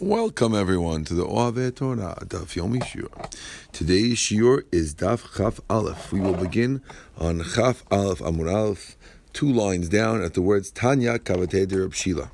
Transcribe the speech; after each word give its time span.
Welcome 0.00 0.56
everyone 0.56 1.04
to 1.04 1.14
the 1.14 1.24
Oave 1.24 1.72
Torah 1.76 2.16
Daf 2.22 2.56
Yomi 2.56 2.82
Shiur. 2.82 3.32
Today's 3.70 4.16
Shiur 4.16 4.64
is 4.72 4.92
Daf 4.92 5.36
Chaf 5.36 5.60
Aleph. 5.70 6.10
We 6.10 6.18
will 6.18 6.34
begin 6.34 6.82
on 7.16 7.44
Chaf 7.44 7.84
Aleph 7.92 8.20
Amur 8.20 8.48
Aleph, 8.48 8.96
two 9.32 9.52
lines 9.52 9.88
down 9.88 10.20
at 10.20 10.34
the 10.34 10.42
words 10.42 10.72
Tanya 10.72 11.20
Kavatei 11.20 11.68
de 11.68 11.88
Shila. 11.92 12.32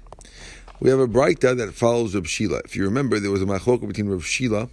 We 0.80 0.88
have 0.88 1.00
a 1.00 1.06
Braita 1.06 1.54
that 1.58 1.74
follows 1.74 2.14
Reb 2.14 2.26
Shila. 2.26 2.62
If 2.64 2.76
you 2.76 2.84
remember, 2.84 3.20
there 3.20 3.30
was 3.30 3.42
a 3.42 3.44
machloka 3.44 3.86
between 3.86 4.08
Reb 4.08 4.22
Shila 4.22 4.70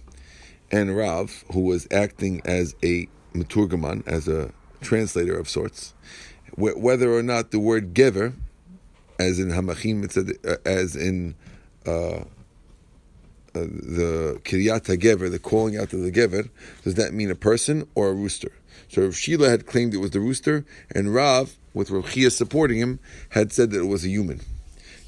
and 0.72 0.96
Rav, 0.96 1.44
who 1.52 1.60
was 1.60 1.86
acting 1.90 2.40
as 2.46 2.74
a 2.82 3.06
maturgaman, 3.34 4.02
as 4.08 4.28
a 4.28 4.50
translator 4.80 5.38
of 5.38 5.46
sorts, 5.46 5.92
whether 6.56 7.12
or 7.12 7.22
not 7.22 7.50
the 7.50 7.60
word 7.60 7.92
gever, 7.92 8.32
as 9.18 9.38
in 9.38 9.50
Hamachim, 9.50 10.06
uh, 10.46 10.56
as 10.64 10.96
in 10.96 11.34
uh, 11.84 12.24
uh, 13.54 13.60
the 13.60 14.40
Kiryat 14.44 14.84
HaGever, 14.84 15.30
the 15.30 15.38
calling 15.38 15.76
out 15.76 15.92
of 15.92 16.00
the 16.00 16.12
Gever, 16.12 16.48
does 16.84 16.94
that 16.94 17.12
mean 17.12 17.30
a 17.30 17.34
person 17.34 17.88
or 17.94 18.08
a 18.08 18.12
rooster? 18.12 18.52
So 18.88 19.02
Rav 19.02 19.16
Shila 19.16 19.48
had 19.48 19.66
claimed 19.66 19.94
it 19.94 19.98
was 19.98 20.12
the 20.12 20.20
rooster, 20.20 20.64
and 20.94 21.14
Rav, 21.14 21.56
with 21.74 21.90
Rav 21.90 22.10
Chia 22.10 22.30
supporting 22.30 22.78
him, 22.78 22.98
had 23.30 23.52
said 23.52 23.70
that 23.70 23.80
it 23.80 23.86
was 23.86 24.04
a 24.04 24.08
human. 24.08 24.40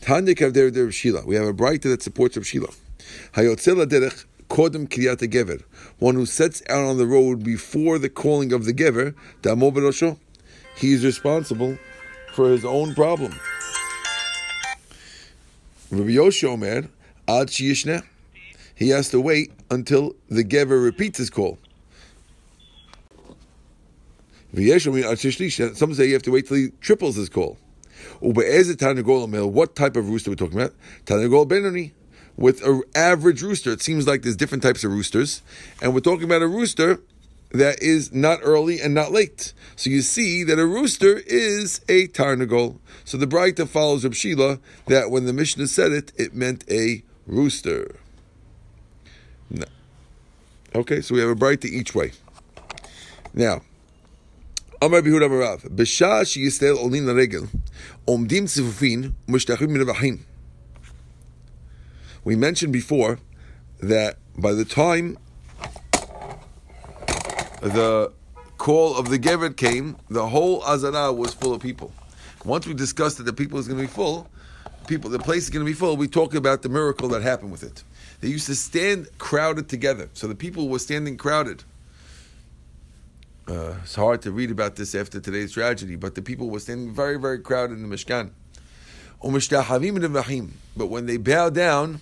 Tandik 0.02 0.38
Avder 0.38 0.74
Rav 0.76 0.94
Shila. 0.94 1.24
We 1.24 1.34
have 1.36 1.46
a 1.46 1.52
Braita 1.52 1.82
that 1.82 2.02
supports 2.02 2.36
Rav 2.36 2.46
Shila. 2.46 2.68
Hayotzela 3.34 3.86
derech 3.86 4.24
kodem 4.48 4.88
Kiryat 4.88 5.16
HaGever. 5.16 5.62
One 5.98 6.14
who 6.14 6.26
sets 6.26 6.62
out 6.68 6.84
on 6.84 6.98
the 6.98 7.06
road 7.06 7.42
before 7.42 7.98
the 7.98 8.08
calling 8.08 8.52
of 8.52 8.64
the 8.64 8.72
Gever, 8.72 9.14
Damo 9.42 9.70
Berosho, 9.70 10.18
he 10.76 10.92
is 10.92 11.04
responsible 11.04 11.78
for 12.34 12.50
his 12.50 12.64
own 12.64 12.94
problem. 12.94 13.38
Rabbi 15.90 16.10
Yoshi 16.10 16.46
Omer, 16.46 16.88
Ad 17.26 17.48
Shiyishneh, 17.48 18.04
he 18.80 18.88
has 18.88 19.10
to 19.10 19.20
wait 19.20 19.52
until 19.70 20.16
the 20.28 20.42
Gever 20.42 20.82
repeats 20.82 21.18
his 21.18 21.30
call. 21.30 21.58
Some 24.52 25.94
say 25.94 26.06
you 26.06 26.14
have 26.14 26.22
to 26.22 26.32
wait 26.32 26.48
till 26.48 26.56
he 26.56 26.70
triples 26.80 27.14
his 27.14 27.28
call. 27.28 27.58
What 28.20 29.76
type 29.76 29.96
of 29.96 30.08
rooster 30.08 30.30
are 30.30 30.32
we 30.32 30.36
talking 30.36 30.58
about? 30.58 30.72
Tanagol 31.04 31.46
Benoni. 31.46 31.92
With 32.38 32.64
an 32.64 32.82
average 32.94 33.42
rooster, 33.42 33.70
it 33.70 33.82
seems 33.82 34.06
like 34.06 34.22
there's 34.22 34.34
different 34.34 34.62
types 34.62 34.82
of 34.82 34.90
roosters, 34.92 35.42
and 35.82 35.92
we're 35.92 36.00
talking 36.00 36.24
about 36.24 36.40
a 36.40 36.48
rooster 36.48 37.02
that 37.52 37.82
is 37.82 38.14
not 38.14 38.38
early 38.42 38.80
and 38.80 38.94
not 38.94 39.12
late. 39.12 39.52
So 39.76 39.90
you 39.90 40.00
see 40.00 40.42
that 40.44 40.58
a 40.58 40.64
rooster 40.66 41.18
is 41.26 41.82
a 41.86 42.08
tarnagol. 42.08 42.78
So 43.04 43.18
the 43.18 43.26
Braita 43.26 43.68
follows 43.68 44.04
Reb 44.04 44.14
Shila 44.14 44.58
that 44.86 45.10
when 45.10 45.26
the 45.26 45.34
Mishnah 45.34 45.66
said 45.66 45.92
it, 45.92 46.12
it 46.16 46.34
meant 46.34 46.64
a 46.70 47.02
rooster. 47.26 47.96
No. 49.50 49.64
Okay, 50.74 51.00
so 51.00 51.14
we 51.14 51.20
have 51.20 51.30
a 51.30 51.34
bright 51.34 51.60
to 51.62 51.68
each 51.68 51.94
way. 51.94 52.12
Now, 53.34 53.62
Bihud 54.80 55.22
olin 56.78 57.04
omdim 58.06 59.12
mushtachim 59.28 59.68
minavachim. 59.68 60.20
We 62.24 62.36
mentioned 62.36 62.72
before 62.72 63.18
that 63.80 64.18
by 64.36 64.52
the 64.52 64.64
time 64.64 65.18
the 67.60 68.12
call 68.58 68.96
of 68.96 69.08
the 69.08 69.18
Gever 69.18 69.54
came, 69.56 69.96
the 70.08 70.28
whole 70.28 70.62
Azara 70.64 71.12
was 71.12 71.34
full 71.34 71.54
of 71.54 71.60
people. 71.62 71.92
Once 72.44 72.66
we 72.66 72.74
discussed 72.74 73.18
that 73.18 73.24
the 73.24 73.32
people 73.32 73.58
is 73.58 73.66
going 73.66 73.78
to 73.78 73.86
be 73.86 73.92
full, 73.92 74.28
people, 74.86 75.10
the 75.10 75.18
place 75.18 75.44
is 75.44 75.50
going 75.50 75.64
to 75.64 75.70
be 75.70 75.74
full, 75.74 75.96
we 75.96 76.08
talk 76.08 76.34
about 76.34 76.62
the 76.62 76.68
miracle 76.68 77.08
that 77.08 77.22
happened 77.22 77.52
with 77.52 77.62
it. 77.62 77.84
They 78.20 78.28
used 78.28 78.46
to 78.46 78.54
stand 78.54 79.08
crowded 79.18 79.68
together. 79.68 80.10
So 80.12 80.28
the 80.28 80.34
people 80.34 80.68
were 80.68 80.78
standing 80.78 81.16
crowded. 81.16 81.64
Uh, 83.48 83.76
it's 83.82 83.94
hard 83.94 84.22
to 84.22 84.30
read 84.30 84.50
about 84.50 84.76
this 84.76 84.94
after 84.94 85.20
today's 85.20 85.52
tragedy, 85.52 85.96
but 85.96 86.14
the 86.14 86.22
people 86.22 86.50
were 86.50 86.60
standing 86.60 86.94
very, 86.94 87.18
very 87.18 87.40
crowded 87.40 87.74
in 87.74 87.88
the 87.88 87.96
Mishkan. 87.96 88.30
But 90.76 90.86
when 90.86 91.06
they 91.06 91.16
bowed 91.16 91.54
down, 91.54 92.00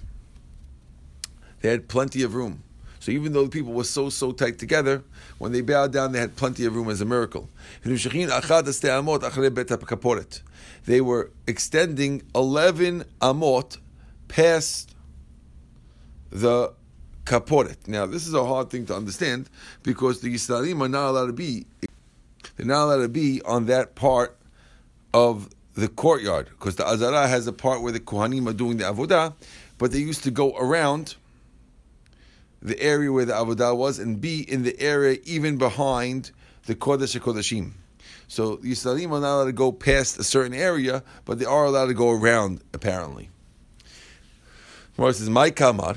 they 1.61 1.71
had 1.71 1.89
plenty 1.89 2.23
of 2.23 2.35
room. 2.35 2.63
So 3.01 3.13
even 3.13 3.33
though 3.33 3.45
the 3.45 3.51
people 3.51 3.73
were 3.73 3.85
so, 3.85 4.11
so 4.11 4.33
tight 4.33 4.59
together, 4.59 5.03
when 5.39 5.53
they 5.53 5.61
bowed 5.61 5.93
down, 5.93 6.13
they 6.13 6.19
had 6.19 6.37
plenty 6.37 6.65
of 6.65 6.75
room 6.75 6.91
as 6.91 7.01
a 7.01 7.05
miracle. 7.05 7.49
They 7.83 7.91
were 11.01 11.31
extending 11.47 12.23
11 12.35 13.05
amot 13.21 13.79
past 14.27 14.97
the 16.31 16.73
kaporet. 17.25 17.87
Now, 17.87 18.07
this 18.07 18.27
is 18.27 18.35
a 18.35 18.45
hard 18.45 18.71
thing 18.71 18.87
to 18.87 18.97
understand 18.97 19.49
because 19.83 20.21
the 20.21 20.35
Yisraelim 20.35 20.81
are 20.81 20.89
not 20.89 21.11
allowed 21.11 21.27
to 21.27 21.33
be 21.33 21.67
they're 22.57 22.67
not 22.67 22.85
allowed 22.85 23.03
to 23.03 23.09
be 23.09 23.41
on 23.43 23.67
that 23.67 23.95
part 23.95 24.37
of 25.15 25.49
the 25.75 25.89
courtyard 25.89 26.49
because 26.51 26.77
the 26.77 26.87
Azara 26.87 27.29
has 27.29 27.47
a 27.47 27.53
part 27.53 27.83
where 27.83 27.93
the 27.93 28.01
Kohanim 28.01 28.49
are 28.49 28.53
doing 28.53 28.79
the 28.79 28.85
avodah, 28.85 29.35
but 29.79 29.93
they 29.93 29.99
used 29.99 30.25
to 30.25 30.33
go 30.33 30.57
around 30.57 31.15
the 32.61 32.79
area 32.81 33.13
where 33.13 33.25
the 33.25 33.33
avodah 33.33 33.77
was 33.77 34.01
and 34.01 34.21
be 34.21 34.41
in 34.51 34.65
the 34.65 34.79
area 34.81 35.19
even 35.25 35.57
behind 35.57 36.33
the 36.67 36.75
Kodesh 36.75 37.19
Kodeshim. 37.21 37.73
So 38.27 38.57
the 38.57 38.73
Yisraelim 38.73 39.13
are 39.13 39.21
not 39.21 39.37
allowed 39.37 39.45
to 39.45 39.53
go 39.53 39.71
past 39.71 40.19
a 40.19 40.25
certain 40.25 40.55
area, 40.55 41.05
but 41.25 41.39
they 41.39 41.45
are 41.45 41.65
allowed 41.65 41.87
to 41.87 41.95
go 41.95 42.11
around 42.11 42.61
apparently. 42.75 43.31
Gemara 44.97 45.15
says, 45.15 45.31
"My 45.31 45.51
kamar." 45.51 45.97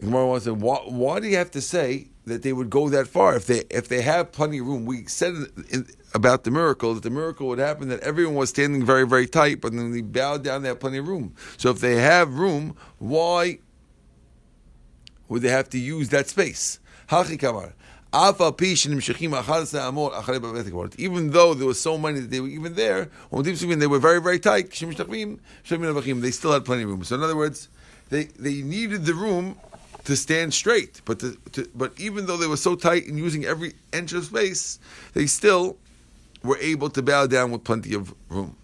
Gemara 0.00 0.26
wants 0.26 0.44
to 0.46 0.54
why, 0.54 0.78
why 0.86 1.20
do 1.20 1.28
you 1.28 1.36
have 1.36 1.50
to 1.52 1.60
say 1.60 2.08
that 2.26 2.42
they 2.42 2.52
would 2.52 2.70
go 2.70 2.88
that 2.88 3.08
far 3.08 3.36
if 3.36 3.46
they 3.46 3.64
if 3.70 3.88
they 3.88 4.02
have 4.02 4.32
plenty 4.32 4.58
of 4.58 4.66
room? 4.66 4.84
We 4.84 5.06
said 5.06 5.34
in, 5.70 5.86
about 6.14 6.44
the 6.44 6.50
miracle 6.50 6.94
that 6.94 7.02
the 7.02 7.10
miracle 7.10 7.48
would 7.48 7.58
happen 7.58 7.88
that 7.88 8.00
everyone 8.00 8.34
was 8.34 8.50
standing 8.50 8.84
very 8.84 9.06
very 9.06 9.26
tight, 9.26 9.60
but 9.60 9.72
then 9.72 9.92
they 9.92 10.00
bowed 10.00 10.42
down. 10.42 10.62
They 10.62 10.68
have 10.68 10.80
plenty 10.80 10.98
of 10.98 11.08
room. 11.08 11.34
So 11.56 11.70
if 11.70 11.80
they 11.80 11.96
have 11.96 12.34
room, 12.34 12.76
why 12.98 13.58
would 15.28 15.42
they 15.42 15.50
have 15.50 15.70
to 15.70 15.78
use 15.78 16.08
that 16.10 16.28
space? 16.28 16.78
Even 20.98 21.30
though 21.30 21.54
there 21.54 21.66
was 21.66 21.80
so 21.80 21.96
many 21.96 22.20
that 22.20 22.30
they 22.30 22.40
were 22.40 22.48
even 22.48 22.74
there, 22.74 23.10
they 23.30 23.86
were 23.86 23.98
very, 23.98 24.20
very 24.20 24.38
tight. 24.38 24.70
They 24.70 26.30
still 26.30 26.52
had 26.52 26.64
plenty 26.64 26.82
of 26.82 26.90
room. 26.90 27.04
So, 27.04 27.14
in 27.14 27.22
other 27.22 27.36
words, 27.36 27.68
they, 28.10 28.24
they 28.24 28.60
needed 28.60 29.06
the 29.06 29.14
room 29.14 29.56
to 30.04 30.16
stand 30.16 30.52
straight. 30.54 31.00
But 31.04 31.20
to, 31.20 31.36
to, 31.52 31.68
but 31.74 31.92
even 31.98 32.26
though 32.26 32.36
they 32.36 32.46
were 32.46 32.56
so 32.56 32.74
tight 32.74 33.06
and 33.06 33.18
using 33.18 33.44
every 33.44 33.74
inch 33.92 34.12
of 34.12 34.24
space, 34.24 34.78
they 35.14 35.26
still 35.26 35.76
were 36.42 36.58
able 36.58 36.90
to 36.90 37.02
bow 37.02 37.26
down 37.26 37.50
with 37.50 37.64
plenty 37.64 37.94
of 37.94 38.14
room. 38.28 38.56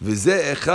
This 0.00 0.26
is 0.26 0.68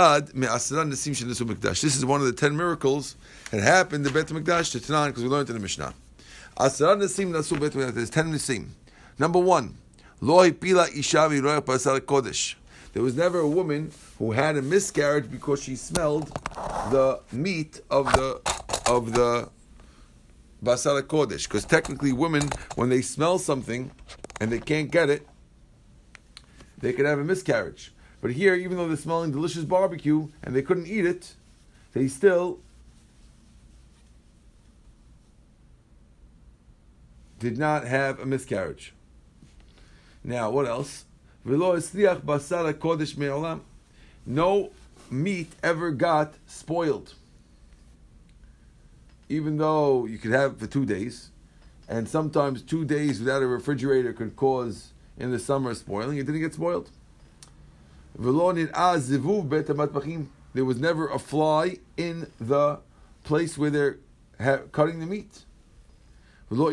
one 2.04 2.20
of 2.20 2.26
the 2.26 2.34
ten 2.36 2.56
miracles 2.56 3.16
that 3.50 3.62
happened 3.62 4.06
in 4.06 4.12
Bet 4.12 4.26
Mikdash 4.26 4.72
to 4.72 4.80
Tanan 4.80 5.06
because 5.08 5.22
we 5.22 5.30
learned 5.30 5.48
in 5.48 5.56
the 5.56 5.62
Mishnah. 5.62 5.94
There's 6.58 6.78
ten 8.10 8.32
nisim. 8.32 8.68
Number 9.18 9.38
one, 9.38 9.78
There 12.92 13.02
was 13.02 13.16
never 13.16 13.38
a 13.40 13.48
woman 13.48 13.90
who 14.18 14.32
had 14.32 14.56
a 14.56 14.62
miscarriage 14.62 15.30
because 15.30 15.62
she 15.62 15.76
smelled 15.76 16.28
the 16.90 17.20
meat 17.32 17.80
of 17.90 18.12
the 18.12 18.40
of 18.86 19.12
the 19.14 19.48
basar 20.64 21.00
kodesh, 21.02 21.44
because 21.44 21.64
technically 21.64 22.12
women, 22.12 22.48
when 22.74 22.88
they 22.88 23.02
smell 23.02 23.38
something 23.38 23.90
and 24.40 24.50
they 24.50 24.58
can't 24.58 24.90
get 24.90 25.10
it, 25.10 25.26
they 26.78 26.92
could 26.92 27.06
have 27.06 27.18
a 27.18 27.24
miscarriage. 27.24 27.92
But 28.20 28.32
here, 28.32 28.54
even 28.54 28.76
though 28.76 28.88
they're 28.88 28.96
smelling 28.96 29.32
delicious 29.32 29.64
barbecue 29.64 30.28
and 30.42 30.56
they 30.56 30.62
couldn't 30.62 30.86
eat 30.86 31.04
it, 31.04 31.34
they 31.92 32.08
still 32.08 32.60
did 37.38 37.58
not 37.58 37.86
have 37.86 38.18
a 38.18 38.26
miscarriage. 38.26 38.94
Now, 40.24 40.50
what 40.50 40.66
else? 40.66 41.04
No 44.26 44.70
meat 45.10 45.52
ever 45.62 45.90
got 45.90 46.34
spoiled 46.46 47.14
even 49.28 49.56
though 49.56 50.06
you 50.06 50.18
could 50.18 50.32
have 50.32 50.58
for 50.58 50.66
two 50.66 50.84
days, 50.84 51.30
and 51.88 52.08
sometimes 52.08 52.62
two 52.62 52.84
days 52.84 53.20
without 53.20 53.42
a 53.42 53.46
refrigerator 53.46 54.12
could 54.12 54.36
cause 54.36 54.92
in 55.18 55.30
the 55.30 55.38
summer 55.38 55.74
spoiling, 55.74 56.18
it 56.18 56.26
didn't 56.26 56.40
get 56.40 56.54
spoiled. 56.54 56.90
There 60.54 60.64
was 60.64 60.80
never 60.80 61.08
a 61.08 61.18
fly 61.18 61.78
in 61.96 62.30
the 62.40 62.78
place 63.24 63.58
where 63.58 63.70
they're 63.70 63.98
cutting 64.72 65.00
the 65.00 65.06
meat. 65.06 65.44
No 66.50 66.70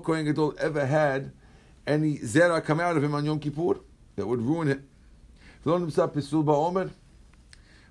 Kohen 0.00 0.24
Gadol 0.24 0.54
ever 0.58 0.86
had 0.86 1.32
any 1.86 2.18
zera 2.18 2.64
come 2.64 2.80
out 2.80 2.96
of 2.96 3.04
him 3.04 3.14
on 3.14 3.24
Yom 3.24 3.38
Kippur 3.38 3.80
that 4.16 4.26
would 4.26 4.40
ruin 4.40 4.68
it. 4.68 4.80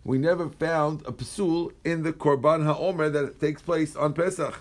We 0.03 0.17
never 0.17 0.49
found 0.49 1.01
a 1.01 1.11
psul 1.11 1.71
in 1.83 2.03
the 2.03 2.11
Korban 2.11 2.65
HaOmer 2.65 3.11
that 3.13 3.39
takes 3.39 3.61
place 3.61 3.95
on 3.95 4.13
Pesach. 4.13 4.59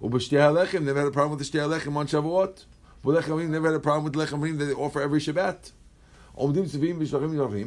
Never 0.00 0.18
had 0.18 1.08
a 1.08 1.10
problem 1.10 1.38
with 1.38 1.50
the 1.50 1.58
Shtei 1.58 1.80
HaLechem 1.80 1.96
on 1.96 2.06
Shavuot. 2.06 2.64
Lechem 3.04 3.48
never 3.48 3.68
had 3.68 3.76
a 3.76 3.80
problem 3.80 4.04
with 4.04 4.14
Lechem 4.14 4.58
that 4.58 4.64
they 4.64 4.72
offer 4.72 5.00
every 5.00 5.20
Shabbat. 5.20 5.72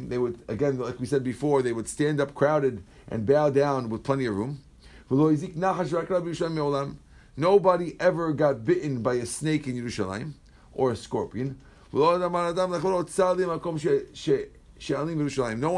They 0.08 0.18
would, 0.18 0.38
again, 0.46 0.78
like 0.78 1.00
we 1.00 1.06
said 1.06 1.24
before, 1.24 1.62
they 1.62 1.72
would 1.72 1.88
stand 1.88 2.20
up 2.20 2.34
crowded 2.34 2.84
and 3.08 3.24
bow 3.24 3.48
down 3.48 3.88
with 3.88 4.04
plenty 4.04 4.26
of 4.26 4.36
room. 4.36 4.60
Nobody 7.36 7.96
ever 7.98 8.32
got 8.34 8.64
bitten 8.64 9.02
by 9.02 9.14
a 9.14 9.26
snake 9.26 9.66
in 9.66 9.74
Yerushalayim 9.74 10.34
or 10.78 10.92
a 10.92 10.96
scorpion. 10.96 11.58
No 11.92 12.00
one 12.00 12.22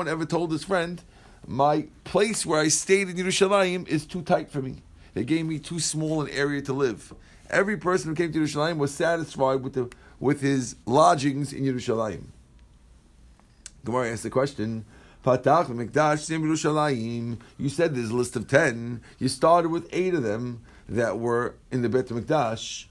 ever 0.09 0.25
told 0.25 0.53
his 0.53 0.63
friend, 0.63 1.03
my 1.47 1.87
place 2.05 2.45
where 2.47 2.61
I 2.61 2.69
stayed 2.69 3.09
in 3.09 3.17
Yerushalayim 3.17 3.89
is 3.89 4.07
too 4.07 4.23
tight 4.23 4.51
for 4.51 4.61
me. 4.63 4.83
They 5.15 5.25
gave 5.25 5.47
me 5.47 5.59
too 5.59 5.81
small 5.81 6.21
an 6.21 6.29
area 6.29 6.63
to 6.63 6.73
live. 6.73 7.13
Every 7.49 7.77
person 7.77 8.11
who 8.11 8.15
came 8.15 8.33
to 8.33 8.39
Yerushalayim 8.41 8.77
was 8.79 8.95
satisfied 8.95 9.63
with, 9.63 9.73
the, 9.73 9.91
with 10.21 10.41
his 10.41 10.77
lodgings 10.87 11.53
in 11.53 11.65
Yerushalayim. 11.65 12.27
Gemara 13.85 14.13
asked 14.13 14.23
the 14.23 14.31
question, 14.31 14.85
Patach 15.25 15.67
Mikdash 15.67 16.29
Yerushalayim. 16.29 17.39
You 17.59 17.69
said 17.69 17.95
there's 17.95 18.11
a 18.11 18.15
list 18.15 18.37
of 18.37 18.47
ten. 18.47 19.01
You 19.19 19.29
started 19.29 19.71
with 19.71 19.89
eight 19.93 20.15
of 20.15 20.23
them 20.23 20.61
that 20.89 21.19
were 21.19 21.55
in 21.71 21.83
the 21.83 21.89
Bet 21.89 22.09
Mikdash, 22.09 22.87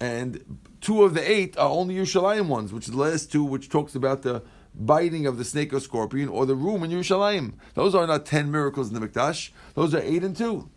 and 0.00 0.58
two 0.80 1.02
of 1.02 1.14
the 1.14 1.30
eight 1.30 1.56
are 1.56 1.70
only 1.70 1.96
Yerushalayim 1.96 2.48
ones, 2.48 2.72
which 2.72 2.86
is 2.86 2.92
the 2.92 3.00
last 3.00 3.32
two, 3.32 3.44
which 3.44 3.68
talks 3.68 3.94
about 3.94 4.22
the 4.22 4.42
biting 4.74 5.26
of 5.26 5.38
the 5.38 5.44
snake 5.44 5.72
or 5.72 5.80
scorpion 5.80 6.28
or 6.28 6.46
the 6.46 6.54
room 6.54 6.82
in 6.82 6.90
Yerushalayim. 6.90 7.54
Those 7.74 7.94
are 7.94 8.06
not 8.06 8.26
ten 8.26 8.50
miracles 8.50 8.92
in 8.92 9.00
the 9.00 9.06
Mikdash. 9.06 9.50
Those 9.74 9.94
are 9.94 10.00
eight 10.00 10.24
and 10.24 10.36
two. 10.36 10.68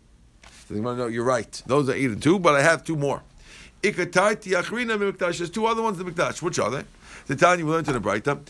So 0.68 0.74
you 0.74 0.82
want 0.82 0.98
to 0.98 1.04
know, 1.04 1.08
you're 1.08 1.24
right. 1.24 1.62
Those 1.66 1.88
are 1.88 1.94
eight 1.94 2.10
and 2.10 2.22
two, 2.22 2.38
but 2.38 2.54
I 2.54 2.62
have 2.62 2.84
two 2.84 2.96
more. 2.96 3.22
There's 3.80 3.94
two 5.50 5.66
other 5.66 5.82
ones 5.82 6.00
in 6.00 6.06
the 6.06 6.12
Mikdash. 6.12 6.42
Which 6.42 6.58
are 6.58 6.70
they? 6.70 6.84
The 7.26 7.36
Tanya 7.36 7.64
we 7.64 7.70
learned 7.70 7.88
in 7.88 7.94
the 7.94 8.00
Braita. 8.00 8.40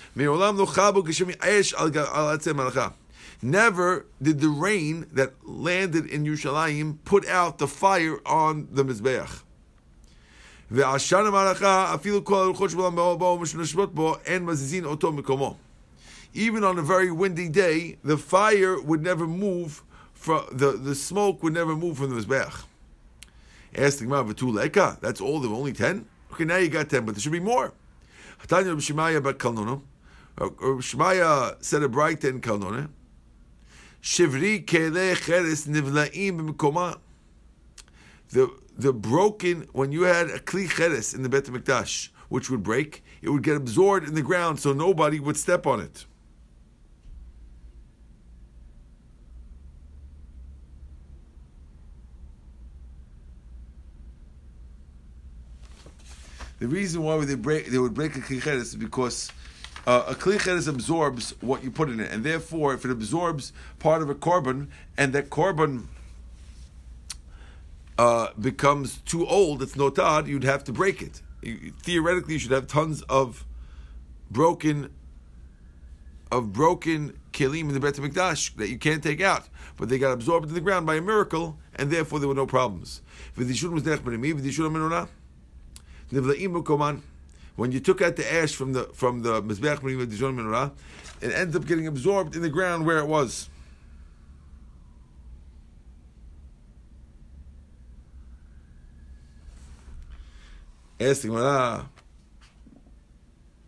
Never 3.41 4.07
did 4.23 4.41
the 4.41 4.49
rain 4.49 5.07
that 5.13 5.33
landed 5.45 6.07
in 6.07 6.25
Yerushalayim 6.25 6.99
put 7.05 7.27
out 7.29 7.59
the 7.59 7.69
fire 7.69 8.19
on 8.27 8.69
the 8.73 8.85
Mizbeach. 8.85 9.43
Even 10.71 10.85
on 16.65 16.79
a 16.79 16.83
very 16.83 17.11
windy 17.11 17.49
day, 17.49 17.97
the 18.05 18.19
fire 18.19 18.81
would 18.81 19.03
never 19.03 19.27
move 19.27 19.83
from 20.13 20.45
the, 20.53 20.73
the 20.73 20.95
smoke 20.95 21.43
would 21.43 21.55
never 21.55 21.75
move 21.75 21.97
from 21.97 22.11
the 22.11 22.17
Mizbeach. 22.21 22.65
Ask 23.77 23.99
the 23.99 24.05
Gemara, 24.05 24.97
That's 25.01 25.21
all, 25.21 25.41
there 25.41 25.51
were 25.51 25.57
only 25.57 25.73
ten? 25.73 26.07
Okay, 26.33 26.45
now 26.45 26.57
you 26.57 26.69
got 26.69 26.91
ten, 26.91 27.07
but 27.07 27.15
there 27.15 27.21
should 27.21 27.33
be 27.33 27.41
more. 27.41 27.73
Hatanya 28.43 28.69
Rabbi 28.69 28.81
Shemaya 28.81 29.17
about 29.17 29.39
Kalnona. 29.39 29.81
Uh, 30.39 30.45
uh, 30.45 30.49
Rabbi 30.49 30.81
Shemaya 30.81 31.65
said 31.65 31.83
a 31.83 31.89
bright 31.89 32.23
in 32.25 32.41
Kalnona. 32.41 32.89
Shivri 34.03 34.67
kele 34.67 35.17
cheres 35.17 35.67
nivlaim 35.67 36.53
b'mekoma. 36.53 36.99
The 38.31 38.51
the 38.79 38.93
broken 38.93 39.67
when 39.73 39.91
you 39.91 40.05
had 40.05 40.31
a 40.31 40.39
kli 40.39 40.71
cheres 40.71 41.13
in 41.13 41.23
the 41.23 41.29
Bet 41.29 41.45
Mikdash, 41.45 42.11
which 42.29 42.49
would 42.49 42.63
break, 42.63 43.03
it 43.21 43.29
would 43.29 43.43
get 43.43 43.57
absorbed 43.57 44.07
in 44.07 44.15
the 44.15 44.23
ground, 44.23 44.61
so 44.61 44.73
nobody 44.73 45.19
would 45.19 45.37
step 45.37 45.67
on 45.67 45.81
it. 45.81 46.07
The 56.61 56.67
reason 56.67 57.03
why 57.03 57.25
they 57.25 57.37
break 57.37 57.67
they 57.67 57.79
would 57.79 57.95
break 57.95 58.17
a 58.17 58.21
klicheres 58.21 58.63
is 58.63 58.75
because 58.75 59.31
uh, 59.87 60.05
a 60.09 60.15
klicheres 60.15 60.67
absorbs 60.69 61.35
what 61.41 61.63
you 61.63 61.71
put 61.71 61.89
in 61.89 62.01
it, 62.01 62.11
and 62.13 62.25
therefore, 62.25 62.75
if 62.75 62.85
it 62.85 62.91
absorbs 62.91 63.53
part 63.79 64.03
of 64.03 64.11
a 64.11 64.15
korban, 64.15 64.67
and 64.97 65.13
that 65.13 65.31
korban 65.31 65.85
uh, 67.99 68.29
becomes 68.41 68.99
too 68.99 69.27
old, 69.27 69.63
it's 69.63 69.75
notad, 69.75 70.29
you'd 70.29 70.45
have 70.45 70.65
to 70.65 70.73
break 70.73 71.03
it. 71.03 71.21
You, 71.43 71.73
theoretically, 71.83 72.35
you 72.35 72.39
should 72.39 72.53
have 72.53 72.67
tons 72.67 73.03
of 73.03 73.45
broken 74.31 74.91
of 76.31 76.53
broken 76.53 77.19
kelim 77.33 77.63
in 77.63 77.73
the 77.73 77.81
Bet 77.81 77.95
Mikdash 77.95 78.55
that 78.57 78.69
you 78.69 78.79
can't 78.79 79.03
take 79.03 79.23
out, 79.23 79.49
but 79.77 79.89
they 79.89 79.99
got 79.99 80.13
absorbed 80.13 80.45
into 80.45 80.55
the 80.55 80.61
ground 80.61 80.87
by 80.87 80.97
a 80.97 81.01
miracle, 81.01 81.59
and 81.75 81.91
therefore 81.91 82.19
there 82.19 82.29
were 82.29 82.35
no 82.35 82.47
problems. 82.47 83.01
When 83.35 83.49
you 87.73 87.81
took 87.81 88.03
out 88.03 88.17
the 88.17 88.33
ash 88.33 88.55
from 88.55 88.73
the 88.73 88.85
from 88.93 89.23
the 89.23 89.43
mizbeach 89.43 89.81
menorah, 89.81 90.73
it 91.21 91.33
ends 91.33 91.57
up 91.57 91.67
getting 91.67 91.87
absorbed 91.87 92.37
in 92.37 92.43
the 92.43 92.51
ground 92.51 92.87
where 92.87 92.99
it 92.99 93.07
was. 93.07 93.49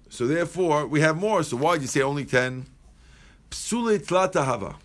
So 0.08 0.26
therefore 0.26 0.86
we 0.86 1.00
have 1.00 1.16
more. 1.16 1.42
So 1.42 1.56
why 1.56 1.74
did 1.74 1.82
you 1.82 1.88
say 1.88 2.02
only 2.02 2.24
ten? 2.24 2.66
Psule 3.50 3.98
tlatahava. 3.98 4.76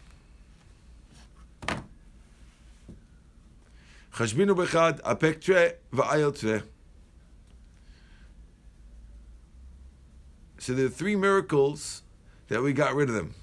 So 10.58 10.74
there 10.74 10.86
are 10.86 10.90
three 10.90 11.16
miracles 11.16 12.02
that 12.48 12.62
we 12.62 12.72
got 12.74 12.96
rid 12.96 13.10
of 13.10 13.16
them. 13.16 13.34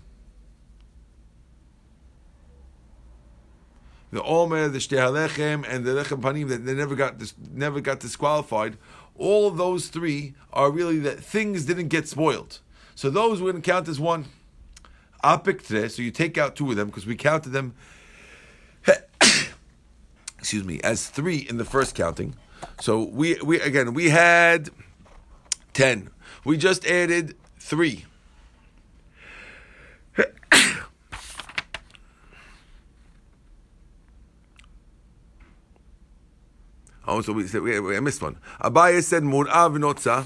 The 4.12 4.22
Omer, 4.22 4.68
the 4.68 4.78
Shtei 4.78 4.98
HaLechem, 4.98 5.66
and 5.66 5.84
the 5.86 5.92
Lechem 5.92 6.20
Panim 6.20 6.48
that 6.48 6.66
they 6.66 6.74
never 6.74 6.94
got 6.94 7.18
dis, 7.18 7.34
never 7.50 7.80
got 7.80 7.98
disqualified. 7.98 8.76
All 9.16 9.48
of 9.48 9.56
those 9.56 9.88
three 9.88 10.34
are 10.52 10.70
really 10.70 10.98
that 11.00 11.20
things 11.20 11.64
didn't 11.64 11.88
get 11.88 12.06
spoiled. 12.06 12.60
So 12.94 13.08
those 13.08 13.40
we're 13.40 13.52
going 13.52 13.62
to 13.62 13.70
count 13.70 13.88
as 13.88 13.98
one. 13.98 14.26
Apiktre, 15.24 15.90
so 15.90 16.02
you 16.02 16.10
take 16.10 16.36
out 16.36 16.56
two 16.56 16.70
of 16.70 16.76
them 16.76 16.88
because 16.88 17.06
we 17.06 17.16
counted 17.16 17.50
them. 17.50 17.74
excuse 20.38 20.64
me, 20.64 20.80
as 20.82 21.08
three 21.08 21.38
in 21.38 21.56
the 21.56 21.64
first 21.64 21.94
counting. 21.94 22.34
So 22.80 23.04
we 23.04 23.40
we 23.42 23.60
again 23.60 23.94
we 23.94 24.10
had 24.10 24.70
ten. 25.72 26.10
We 26.44 26.56
just 26.56 26.84
added 26.86 27.36
three. 27.58 28.04
Oh, 37.12 37.20
so 37.20 37.34
we 37.34 37.46
said 37.46 37.60
we, 37.60 37.76
I 37.94 38.00
missed 38.00 38.22
one. 38.22 38.38
Abaye 38.58 39.02
said 39.02 39.22
Mur'av 39.22 39.76
Notza, 39.76 40.24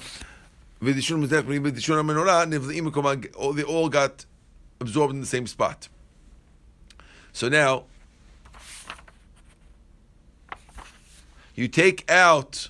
Vidishun 0.80 1.26
Mizech 1.26 1.42
Vidishun 1.42 2.00
Menorah, 2.06 2.46
Nivlim 2.48 3.56
They 3.56 3.64
all 3.64 3.88
got 3.88 4.24
absorbed 4.80 5.12
in 5.12 5.20
the 5.20 5.26
same 5.26 5.48
spot. 5.48 5.88
So 7.32 7.48
now 7.48 7.86
you 11.56 11.66
take 11.66 12.08
out 12.08 12.68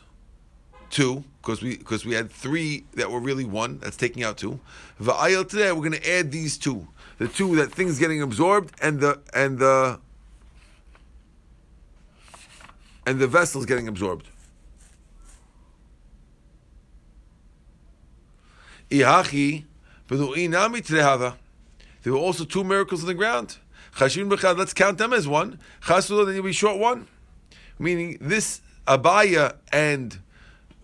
two 0.89 1.25
because 1.43 1.63
we 1.63 1.77
because 1.77 2.07
we 2.07 2.15
had 2.15 2.31
three 2.31 2.87
that 2.95 3.11
were 3.11 3.21
really 3.21 3.45
one. 3.45 3.81
That's 3.81 3.99
taking 3.99 4.25
out 4.25 4.39
two. 4.39 4.61
Va'ayel 4.99 5.47
today 5.47 5.73
we're 5.73 5.91
going 5.91 6.01
to 6.01 6.11
add 6.11 6.33
these 6.33 6.57
two, 6.57 6.89
the 7.19 7.29
two 7.29 7.55
that 7.57 7.71
things 7.71 7.99
getting 7.99 8.23
absorbed 8.23 8.75
and 8.81 8.99
the 8.99 9.21
and 9.35 9.59
the 9.59 10.01
and 13.07 13.21
the 13.21 13.29
vessels 13.29 13.65
getting 13.65 13.87
absorbed. 13.87 14.29
Ihachi 18.91 19.65
There 20.09 22.13
were 22.13 22.19
also 22.19 22.45
two 22.45 22.65
miracles 22.65 23.03
on 23.03 23.07
the 23.07 23.15
ground. 23.15 23.59
Let's 23.99 24.75
count 24.75 24.99
them 24.99 25.13
as 25.13 25.27
one. 25.27 25.59
Chasulah, 25.85 26.27
then 26.27 26.35
you'll 26.35 26.45
be 26.45 26.53
short 26.53 26.79
one. 26.79 27.07
Meaning 27.79 28.19
this 28.21 28.61
Abaye 28.87 29.55
and 29.73 30.19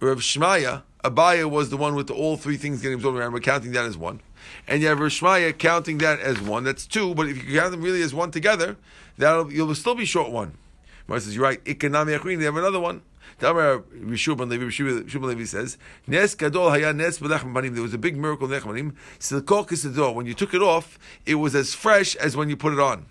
Rav 0.01 0.19
Shmaya, 0.19 0.83
Abaye 1.05 1.49
was 1.49 1.71
the 1.71 1.77
one 1.77 1.95
with 1.95 2.07
the, 2.07 2.15
all 2.15 2.37
three 2.37 2.57
things 2.57 2.81
getting 2.81 2.97
absorbed 2.97 3.19
around. 3.19 3.33
We're 3.33 3.41
counting 3.41 3.73
that 3.73 3.85
as 3.85 3.97
one. 3.97 4.21
And 4.67 4.83
you 4.83 4.89
have 4.89 4.99
Rav 4.99 5.11
Shmaya 5.11 5.57
counting 5.57 5.99
that 5.99 6.21
as 6.21 6.41
one. 6.41 6.65
That's 6.65 6.87
two, 6.87 7.15
but 7.15 7.29
if 7.29 7.45
you 7.45 7.59
count 7.59 7.71
them 7.71 7.83
really 7.83 8.03
as 8.03 8.15
one 8.15 8.31
together, 8.31 8.77
that'll 9.19 9.53
you'll 9.53 9.75
still 9.75 9.95
be 9.95 10.05
short 10.05 10.31
one. 10.31 10.57
Mar 11.13 11.21
says, 11.21 11.37
you're 11.37 11.45
right. 11.45 11.63
Ikanami 11.67 12.39
they 12.39 12.47
have 12.47 12.57
another 12.57 12.81
one. 12.81 13.03
Damar 13.39 13.81
Rishub 13.81 14.41
says. 15.47 15.77
There 16.09 16.23
was 17.83 17.93
a 17.93 17.99
big 17.99 18.17
miracle 18.17 18.51
in 18.51 18.93
Kisador. 19.67 20.15
When 20.15 20.25
you 20.25 20.33
took 20.33 20.55
it 20.55 20.63
off, 20.63 20.99
it 21.27 21.35
was 21.35 21.55
as 21.55 21.75
fresh 21.75 22.17
as 22.17 22.35
when 22.35 22.49
you 22.49 22.57
put 22.57 22.73
it 22.73 22.81
on. 22.81 23.05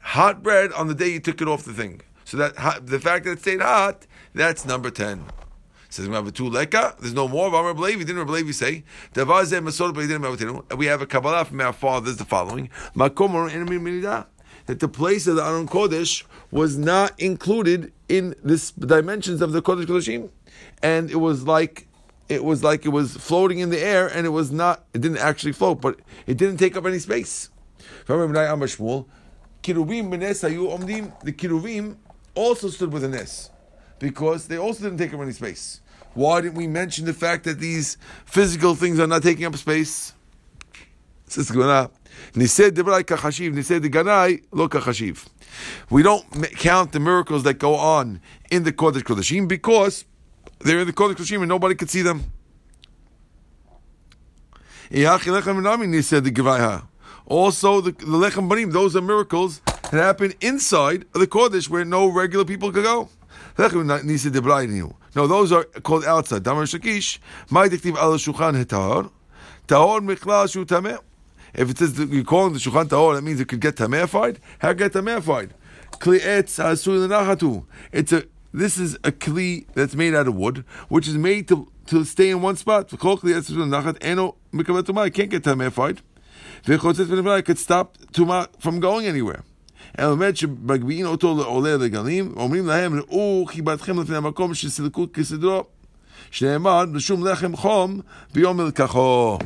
Hot 0.00 0.42
bread 0.42 0.72
on 0.74 0.88
the 0.88 0.94
day 0.94 1.08
you 1.08 1.20
took 1.20 1.40
it 1.40 1.48
off 1.48 1.64
the 1.64 1.72
thing. 1.72 2.02
So 2.26 2.36
that 2.36 2.86
the 2.86 3.00
fact 3.00 3.24
that 3.24 3.30
it 3.30 3.40
stayed 3.40 3.62
hot, 3.62 4.06
that's 4.34 4.66
number 4.66 4.90
10. 4.90 5.24
Says 5.92 6.08
we 6.08 6.14
have 6.14 6.26
a 6.26 6.32
two 6.32 6.48
leka. 6.48 6.96
There's 7.00 7.12
no 7.12 7.28
more. 7.28 7.48
Amar 7.48 7.74
Belevi 7.74 8.06
didn't 8.06 8.26
Belevi 8.26 8.54
say 8.54 8.82
we 10.74 10.86
have 10.86 11.02
a 11.02 11.06
Kabbalah 11.06 11.44
from 11.44 11.60
our 11.60 11.74
fathers. 11.74 12.16
The 12.16 12.24
following 12.24 12.70
that 12.94 14.78
the 14.78 14.88
place 14.88 15.26
of 15.26 15.36
the 15.36 15.44
Aron 15.44 15.68
Kodesh 15.68 16.24
was 16.50 16.78
not 16.78 17.20
included 17.20 17.92
in 18.08 18.34
this 18.42 18.70
dimensions 18.70 19.42
of 19.42 19.52
the 19.52 19.60
Kodesh 19.60 19.84
Kodeshim, 19.84 20.30
and 20.82 21.10
it 21.10 21.16
was 21.16 21.46
like 21.46 21.88
it 22.30 22.42
was 22.42 22.64
like 22.64 22.86
it 22.86 22.88
was 22.88 23.14
floating 23.14 23.58
in 23.58 23.68
the 23.68 23.78
air, 23.78 24.08
and 24.08 24.24
it 24.24 24.30
was 24.30 24.50
not. 24.50 24.86
It 24.94 25.02
didn't 25.02 25.18
actually 25.18 25.52
float, 25.52 25.82
but 25.82 26.00
it 26.26 26.38
didn't 26.38 26.56
take 26.56 26.74
up 26.74 26.86
any 26.86 27.00
space. 27.00 27.50
The 28.06 28.14
kiruvim 31.34 31.96
also 32.34 32.68
stood 32.70 32.90
with 32.94 33.04
a 33.04 33.08
nes 33.08 33.50
because 34.02 34.48
they 34.48 34.58
also 34.58 34.82
didn't 34.82 34.98
take 34.98 35.14
up 35.14 35.20
any 35.20 35.30
space. 35.30 35.80
Why 36.14 36.40
didn't 36.40 36.56
we 36.56 36.66
mention 36.66 37.04
the 37.06 37.14
fact 37.14 37.44
that 37.44 37.60
these 37.60 37.96
physical 38.26 38.74
things 38.74 38.98
are 38.98 39.06
not 39.06 39.22
taking 39.22 39.44
up 39.44 39.56
space? 39.56 40.12
Lo 41.28 41.46
kachashiv. 44.68 45.26
We 45.88 46.02
don't 46.02 46.24
count 46.58 46.92
the 46.92 47.00
miracles 47.00 47.44
that 47.44 47.54
go 47.54 47.76
on 47.76 48.20
in 48.50 48.64
the 48.64 48.72
Kodesh 48.72 49.04
Kodeshim 49.04 49.46
because 49.46 50.04
they're 50.58 50.80
in 50.80 50.86
the 50.86 50.92
Kodesh 50.92 51.14
Kodeshim 51.14 51.38
and 51.38 51.48
nobody 51.48 51.76
could 51.76 51.88
see 51.88 52.02
them. 52.02 52.24
Also, 57.26 57.80
the, 57.80 57.92
the 57.92 58.04
Lechem 58.04 58.48
Banim, 58.48 58.72
those 58.72 58.96
are 58.96 59.00
miracles 59.00 59.60
that 59.64 59.92
happen 59.92 60.34
inside 60.40 61.04
of 61.14 61.20
the 61.20 61.26
Kodesh 61.28 61.68
where 61.68 61.84
no 61.84 62.08
regular 62.08 62.44
people 62.44 62.72
could 62.72 62.84
go. 62.84 63.08
No, 63.58 65.26
those 65.26 65.52
are 65.52 65.64
called 65.64 66.04
outside. 66.04 66.42
Damar 66.42 66.64
Shakish, 66.64 67.18
my 67.50 67.68
diktiv 67.68 67.96
al 67.96 68.12
shulchan 68.14 68.62
hetar, 68.62 69.10
tahor 69.66 70.00
mikla 70.00 70.50
shu 70.50 70.64
tameh. 70.64 70.98
If 71.54 71.70
it 71.70 71.78
says 71.78 71.98
you're 71.98 72.24
calling 72.24 72.54
the 72.54 72.58
shulchan 72.58 72.88
tahor, 72.88 73.14
that 73.14 73.22
means 73.22 73.40
it 73.40 73.48
could 73.48 73.60
get 73.60 73.76
tamefied. 73.76 74.38
How 74.58 74.72
get 74.72 74.92
tamefied? 74.92 75.50
It's 77.92 78.12
a 78.12 78.24
this 78.54 78.78
is 78.78 78.94
a 78.96 79.12
kli 79.12 79.66
that's 79.74 79.94
made 79.94 80.14
out 80.14 80.28
of 80.28 80.34
wood, 80.34 80.64
which 80.88 81.06
is 81.06 81.16
made 81.16 81.48
to 81.48 81.68
to 81.86 82.04
stay 82.04 82.30
in 82.30 82.40
one 82.40 82.56
spot. 82.56 82.88
Tumah. 82.88 83.52
Can't 85.12 85.30
get 85.30 85.42
tamefied. 85.42 85.98
V'nefrei 86.64 87.44
could 87.44 87.58
stop 87.58 87.98
tuma 88.12 88.48
from 88.58 88.80
going 88.80 89.06
anywhere. 89.06 89.42
אלמד 89.99 90.35
שמגביהין 90.35 91.05
אותו 91.05 91.37
לעולה 91.37 91.77
לגלים, 91.77 92.33
אומרים 92.35 92.67
להם, 92.67 92.99
ראו 92.99 93.45
חיבתכם 93.47 93.99
לפני 93.99 94.15
המקום 94.17 94.53
שסילקו 94.53 95.07
כסדרו, 95.13 95.63
שנאמר, 96.31 96.85
לשום 96.93 97.27
לחם 97.27 97.55
חום 97.55 97.99
ביום 98.33 98.57
מלקחו. 98.57 99.37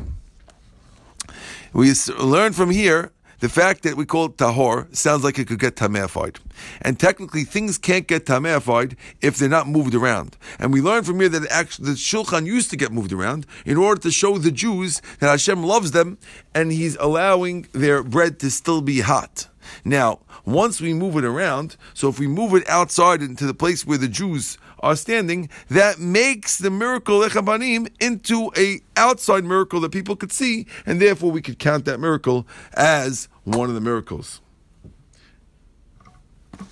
We 1.74 1.94
learn 2.18 2.52
from 2.52 2.70
here 2.70 3.12
the 3.42 3.48
fact 3.48 3.82
that 3.82 3.96
we 3.96 4.04
call 4.04 4.26
it 4.26 4.36
tahor 4.36 4.94
sounds 4.94 5.24
like 5.24 5.36
it 5.38 5.48
could 5.48 5.58
get 5.58 5.74
tamefied. 5.74 6.36
And 6.80 7.00
technically, 7.00 7.44
things 7.44 7.76
can't 7.76 8.06
get 8.06 8.26
tamefied 8.26 8.94
if 9.20 9.36
they're 9.36 9.48
not 9.48 9.66
moved 9.66 9.94
around. 9.94 10.36
And 10.60 10.72
we 10.72 10.80
learn 10.80 11.02
from 11.02 11.18
here 11.18 11.30
that 11.30 11.50
actually 11.50 11.90
the 11.90 11.96
shulchan 11.96 12.46
used 12.46 12.70
to 12.70 12.76
get 12.76 12.92
moved 12.92 13.12
around 13.12 13.46
in 13.64 13.78
order 13.78 14.00
to 14.02 14.12
show 14.12 14.38
the 14.38 14.52
Jews 14.52 15.00
that 15.18 15.28
Hashem 15.28 15.64
loves 15.64 15.90
them 15.90 16.18
and 16.54 16.70
He's 16.70 16.96
allowing 17.00 17.66
their 17.72 18.04
bread 18.04 18.38
to 18.40 18.50
still 18.50 18.80
be 18.80 19.00
hot. 19.00 19.48
Now, 19.85 20.19
once 20.45 20.81
we 20.81 20.93
move 20.93 21.17
it 21.17 21.25
around, 21.25 21.77
so 21.93 22.09
if 22.09 22.19
we 22.19 22.27
move 22.27 22.53
it 22.53 22.67
outside 22.69 23.21
into 23.21 23.45
the 23.45 23.53
place 23.53 23.85
where 23.85 23.97
the 23.97 24.07
Jews 24.07 24.57
are 24.79 24.95
standing, 24.95 25.49
that 25.69 25.99
makes 25.99 26.57
the 26.57 26.69
miracle 26.69 27.19
Echabanim 27.21 27.89
into 27.99 28.51
a 28.57 28.79
outside 28.95 29.43
miracle 29.43 29.79
that 29.81 29.91
people 29.91 30.15
could 30.15 30.31
see, 30.31 30.67
and 30.85 31.01
therefore 31.01 31.31
we 31.31 31.41
could 31.41 31.59
count 31.59 31.85
that 31.85 31.99
miracle 31.99 32.47
as 32.73 33.27
one 33.43 33.69
of 33.69 33.75
the 33.75 33.81
miracles. 33.81 34.41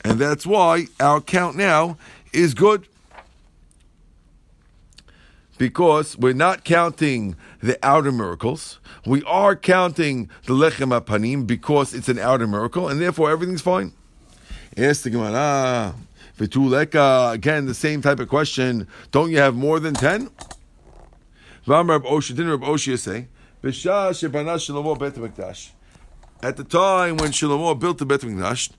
And 0.04 0.20
that's 0.20 0.46
why 0.46 0.88
our 1.00 1.22
count 1.22 1.56
now 1.56 1.98
is 2.34 2.54
good 2.54 2.88
because 5.58 6.18
we're 6.18 6.34
not 6.34 6.64
counting 6.64 7.36
the 7.62 7.78
outer 7.84 8.12
miracles. 8.12 8.80
We 9.06 9.24
are 9.24 9.56
counting 9.56 10.30
the 10.46 10.54
lechem 10.54 11.00
apanim 11.00 11.48
because 11.48 11.94
it's 11.94 12.10
an 12.10 12.20
outer 12.20 12.48
miracle, 12.48 12.90
and 12.90 13.00
therefore 13.00 13.32
everything's 13.32 13.62
fine. 13.62 13.94
Yes, 14.76 15.02
the 15.02 15.10
Gemara, 15.10 15.96
leka 16.40 17.30
again 17.34 17.66
the 17.66 17.74
same 17.74 18.02
type 18.02 18.20
of 18.20 18.28
question. 18.28 18.88
Don't 19.12 19.32
you 19.32 19.38
have 19.38 19.56
more 19.56 19.80
than 19.80 19.94
ten? 19.94 20.30
Didn't 21.66 21.88
Rab 21.88 22.04
Oshia 22.04 23.00
say, 23.00 23.28
At 26.44 26.58
the 26.58 26.64
time 26.64 27.18
when 27.18 27.32
Shlomo 27.32 27.80
built 27.80 27.98
the 27.98 28.06
Bet 28.06 28.22
Mikdash, 28.22 28.70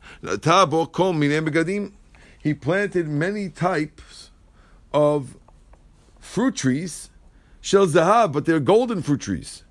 he 2.38 2.54
planted 2.54 3.08
many 3.08 3.48
types 3.48 4.30
of 4.92 5.36
fruit 6.26 6.56
trees, 6.56 7.10
shel 7.60 7.86
zahav, 7.86 8.32
but 8.32 8.44
they're 8.44 8.60
golden 8.60 9.02
fruit 9.02 9.20
trees. 9.20 9.62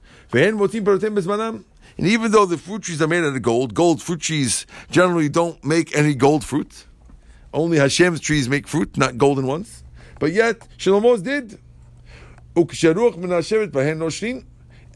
And 1.97 2.07
even 2.07 2.31
though 2.31 2.45
the 2.45 2.57
fruit 2.57 2.81
trees 2.83 3.01
are 3.01 3.07
made 3.07 3.23
out 3.23 3.35
of 3.35 3.41
gold, 3.41 3.73
gold 3.73 4.01
fruit 4.01 4.19
trees 4.19 4.65
generally 4.89 5.29
don't 5.29 5.63
make 5.63 5.95
any 5.95 6.13
gold 6.15 6.43
fruit. 6.43 6.85
Only 7.53 7.77
Hashem's 7.77 8.19
trees 8.19 8.49
make 8.49 8.67
fruit, 8.67 8.97
not 8.97 9.17
golden 9.17 9.47
ones. 9.47 9.83
But 10.19 10.33
yet, 10.33 10.67
Shlomo's 10.77 11.21
did. 11.21 11.59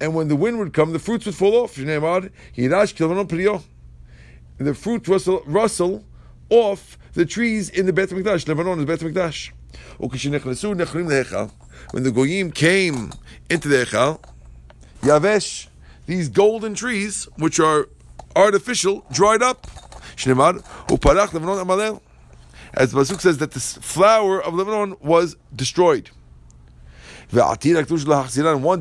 And 0.02 0.16
when 0.16 0.28
the 0.28 0.36
wind 0.36 0.60
would 0.60 0.74
come, 0.74 0.92
the 0.92 1.00
fruits 1.00 1.26
would 1.26 1.36
fall 1.36 1.56
off. 1.56 1.76
The 1.76 2.32
fruit 4.74 5.08
rustle, 5.08 5.44
rustle 5.46 6.06
off 6.50 6.98
the 7.14 7.26
trees 7.26 7.70
in 7.70 7.86
the 7.86 7.94
Bet 7.94 8.10
HaMikdash. 8.10 8.48
Lebanon 8.48 8.80
is 8.80 8.86
Bet 8.86 9.00
HaMikdash. 9.00 9.52
When 9.98 10.10
the 12.04 12.12
goyim 12.14 12.52
came 12.52 13.12
into 13.50 13.68
the 13.68 13.86
echal, 13.86 14.22
yavesh, 15.02 15.68
these 16.06 16.30
golden 16.30 16.74
trees, 16.74 17.28
which 17.38 17.60
are 17.60 17.90
artificial, 18.36 19.06
dried 19.12 19.44
up. 19.44 19.68
As 22.74 22.94
Basuk 22.94 23.22
says 23.22 23.38
that 23.40 23.52
the 23.52 23.60
flower 23.60 24.42
of 24.42 24.54
Lebanon 24.54 24.96
was 25.02 25.36
destroyed. 25.56 26.10
One 27.32 27.58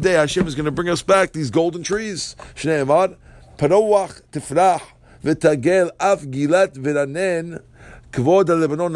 day 0.00 0.12
Hashem 0.12 0.46
is 0.46 0.54
going 0.54 0.64
to 0.64 0.70
bring 0.70 0.88
us 0.88 1.02
back 1.02 1.32
these 1.32 1.50
golden 1.50 1.82
trees. 1.82 2.34
Tifrah 2.56 3.16
af 6.00 6.30
gilat 6.30 6.74
kvod 8.12 8.48
Lebanon 8.48 8.94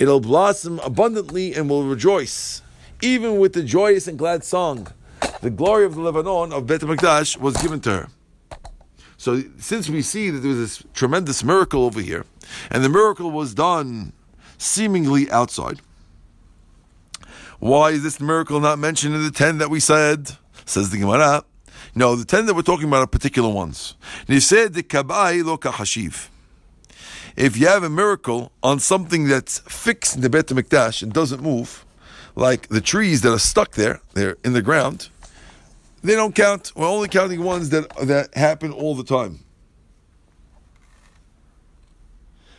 It'll 0.00 0.20
blossom 0.20 0.78
abundantly 0.78 1.54
and 1.54 1.68
will 1.68 1.84
rejoice, 1.84 2.62
even 3.02 3.38
with 3.38 3.52
the 3.52 3.62
joyous 3.62 4.08
and 4.08 4.18
glad 4.18 4.42
song. 4.42 4.88
The 5.42 5.50
glory 5.50 5.84
of 5.84 5.94
the 5.94 6.00
Lebanon 6.00 6.54
of 6.54 6.66
Bet 6.66 6.80
HaMikdash 6.80 7.36
was 7.36 7.54
given 7.58 7.80
to 7.80 7.90
her. 7.90 8.08
So, 9.18 9.42
since 9.58 9.90
we 9.90 10.00
see 10.00 10.30
that 10.30 10.38
there 10.38 10.48
was 10.48 10.58
this 10.58 10.82
tremendous 10.94 11.44
miracle 11.44 11.84
over 11.84 12.00
here, 12.00 12.24
and 12.70 12.82
the 12.82 12.88
miracle 12.88 13.30
was 13.30 13.52
done 13.52 14.14
seemingly 14.56 15.30
outside, 15.30 15.82
why 17.58 17.90
is 17.90 18.02
this 18.02 18.20
miracle 18.20 18.58
not 18.58 18.78
mentioned 18.78 19.14
in 19.14 19.22
the 19.22 19.30
ten 19.30 19.58
that 19.58 19.68
we 19.68 19.80
said? 19.80 20.30
Says 20.64 20.88
the 20.88 20.98
Gemara. 20.98 21.44
No, 21.94 22.16
the 22.16 22.24
ten 22.24 22.46
that 22.46 22.54
we're 22.54 22.62
talking 22.62 22.88
about 22.88 23.02
are 23.02 23.06
particular 23.06 23.50
ones. 23.50 23.96
He 24.26 24.40
said 24.40 24.72
the 24.72 24.82
kabai 24.82 25.44
lo 25.44 25.58
kahashiv 25.58 26.30
if 27.36 27.56
you 27.56 27.66
have 27.66 27.82
a 27.82 27.90
miracle 27.90 28.52
on 28.62 28.78
something 28.78 29.28
that's 29.28 29.58
fixed 29.60 30.16
in 30.16 30.22
the 30.22 30.30
Beit 30.30 30.46
HaMikdash 30.46 31.02
and 31.02 31.12
doesn't 31.12 31.42
move, 31.42 31.84
like 32.36 32.68
the 32.68 32.80
trees 32.80 33.22
that 33.22 33.32
are 33.32 33.38
stuck 33.38 33.72
there, 33.72 34.00
they're 34.14 34.36
in 34.44 34.52
the 34.52 34.62
ground, 34.62 35.08
they 36.02 36.14
don't 36.14 36.34
count. 36.34 36.72
We're 36.74 36.88
only 36.88 37.08
counting 37.08 37.42
ones 37.42 37.70
that, 37.70 37.88
that 38.06 38.34
happen 38.34 38.72
all 38.72 38.94
the 38.94 39.04
time. 39.04 39.40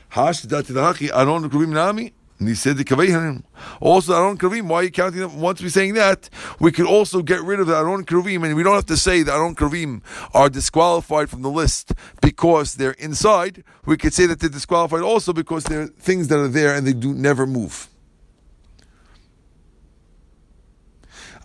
He 0.09 1.93
said 1.93 2.20
the 2.45 2.83
Kavehim. 2.85 3.43
Also, 3.79 4.13
Aron 4.13 4.37
Kravim, 4.37 4.67
why 4.67 4.77
are 4.77 4.83
you 4.83 4.91
counting 4.91 5.19
them? 5.19 5.39
Once 5.39 5.61
we're 5.61 5.69
saying 5.69 5.93
that, 5.93 6.29
we 6.59 6.71
could 6.71 6.87
also 6.87 7.21
get 7.21 7.41
rid 7.41 7.59
of 7.59 7.67
the 7.67 7.75
Aron 7.75 8.03
Kravim, 8.05 8.43
and 8.43 8.55
we 8.55 8.63
don't 8.63 8.73
have 8.73 8.85
to 8.87 8.97
say 8.97 9.23
that 9.23 9.33
Aron 9.33 9.55
Kravim 9.55 10.01
are 10.33 10.49
disqualified 10.49 11.29
from 11.29 11.41
the 11.41 11.49
list 11.49 11.93
because 12.21 12.75
they're 12.75 12.91
inside. 12.93 13.63
We 13.85 13.97
could 13.97 14.13
say 14.13 14.25
that 14.25 14.39
they're 14.39 14.49
disqualified 14.49 15.01
also 15.01 15.33
because 15.33 15.65
they're 15.65 15.87
things 15.87 16.27
that 16.29 16.39
are 16.39 16.47
there 16.47 16.73
and 16.75 16.85
they 16.85 16.93
do 16.93 17.13
never 17.13 17.45
move. 17.45 17.87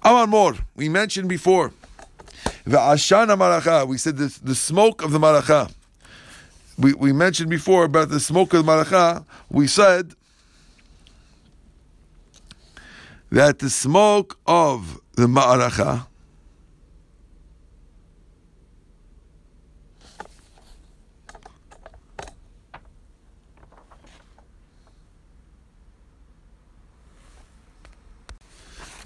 Aman 0.02 0.30
Mor, 0.30 0.54
we 0.74 0.88
mentioned 0.88 1.28
before. 1.28 1.72
The 2.64 2.78
Ashana 2.78 3.36
Maracha, 3.36 3.86
we 3.86 3.98
said 3.98 4.16
the, 4.16 4.36
the 4.42 4.54
smoke 4.54 5.02
of 5.02 5.10
the 5.10 5.18
Maracha. 5.18 5.72
We, 6.78 6.94
we 6.94 7.12
mentioned 7.12 7.50
before 7.50 7.84
about 7.84 8.10
the 8.10 8.20
smoke 8.20 8.54
of 8.54 8.64
the 8.64 8.70
Maracha. 8.70 9.24
We 9.50 9.66
said 9.66 10.14
that 13.30 13.58
the 13.58 13.70
smoke 13.70 14.38
of 14.46 15.00
the 15.14 15.26
Ma'aracha 15.26 16.06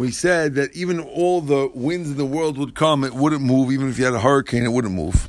we 0.01 0.11
said 0.11 0.55
that 0.55 0.75
even 0.75 0.99
all 0.99 1.43
the 1.43 1.71
winds 1.75 2.11
in 2.11 2.17
the 2.17 2.25
world 2.25 2.57
would 2.57 2.75
come, 2.75 3.05
it 3.05 3.13
wouldn't 3.13 3.43
move. 3.43 3.71
Even 3.71 3.91
if 3.91 3.99
you 3.99 4.07
had 4.07 4.15
a 4.15 4.19
hurricane, 4.19 4.65
it 4.65 4.73
wouldn't 4.73 4.95
move. 4.95 5.29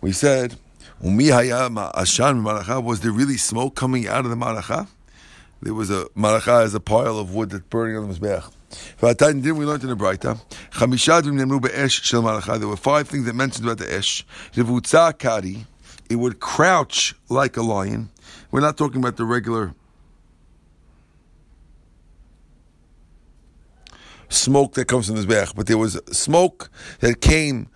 We 0.00 0.10
said, 0.10 0.58
was 1.00 1.16
there 3.00 3.12
really 3.12 3.36
smoke 3.36 3.76
coming 3.76 4.08
out 4.08 4.24
of 4.24 4.30
the 4.30 4.36
maracha? 4.36 4.88
There 5.64 5.72
was 5.72 5.88
a 5.88 6.04
maracha 6.14 6.62
as 6.62 6.74
a 6.74 6.80
pile 6.80 7.18
of 7.18 7.34
wood 7.34 7.48
that's 7.48 7.64
burning 7.64 7.96
on 7.96 8.06
the 8.06 8.14
mizbeach. 8.14 8.52
Didn't 9.18 9.56
we 9.56 9.64
learn 9.64 9.80
in 9.80 9.86
the 9.86 9.96
Braita? 9.96 10.38
There 12.60 12.68
were 12.68 12.76
five 12.76 13.08
things 13.08 13.24
that 13.24 13.34
mentioned 13.34 13.66
about 13.66 13.78
the 13.78 13.90
esh. 13.90 14.26
It 16.10 16.16
would 16.16 16.40
crouch 16.40 17.14
like 17.30 17.56
a 17.56 17.62
lion. 17.62 18.10
We're 18.50 18.60
not 18.60 18.76
talking 18.76 19.00
about 19.00 19.16
the 19.16 19.24
regular 19.24 19.74
smoke 24.28 24.74
that 24.74 24.84
comes 24.84 25.06
from 25.06 25.16
the 25.16 25.22
Mizbeach, 25.22 25.56
but 25.56 25.66
there 25.66 25.78
was 25.78 25.98
smoke 26.12 26.68
that 27.00 27.22
came, 27.22 27.68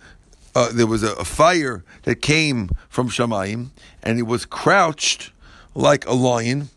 uh, 0.53 0.71
there 0.71 0.85
was 0.85 1.01
a, 1.01 1.13
a, 1.13 1.25
fire 1.25 1.83
that 2.03 2.21
came 2.21 2.69
from 2.87 3.09
Shamayim, 3.09 3.69
and 4.03 4.19
it 4.19 4.23
was 4.23 4.45
crouched 4.45 5.31
like 5.73 6.05
a 6.05 6.13
lion. 6.13 6.69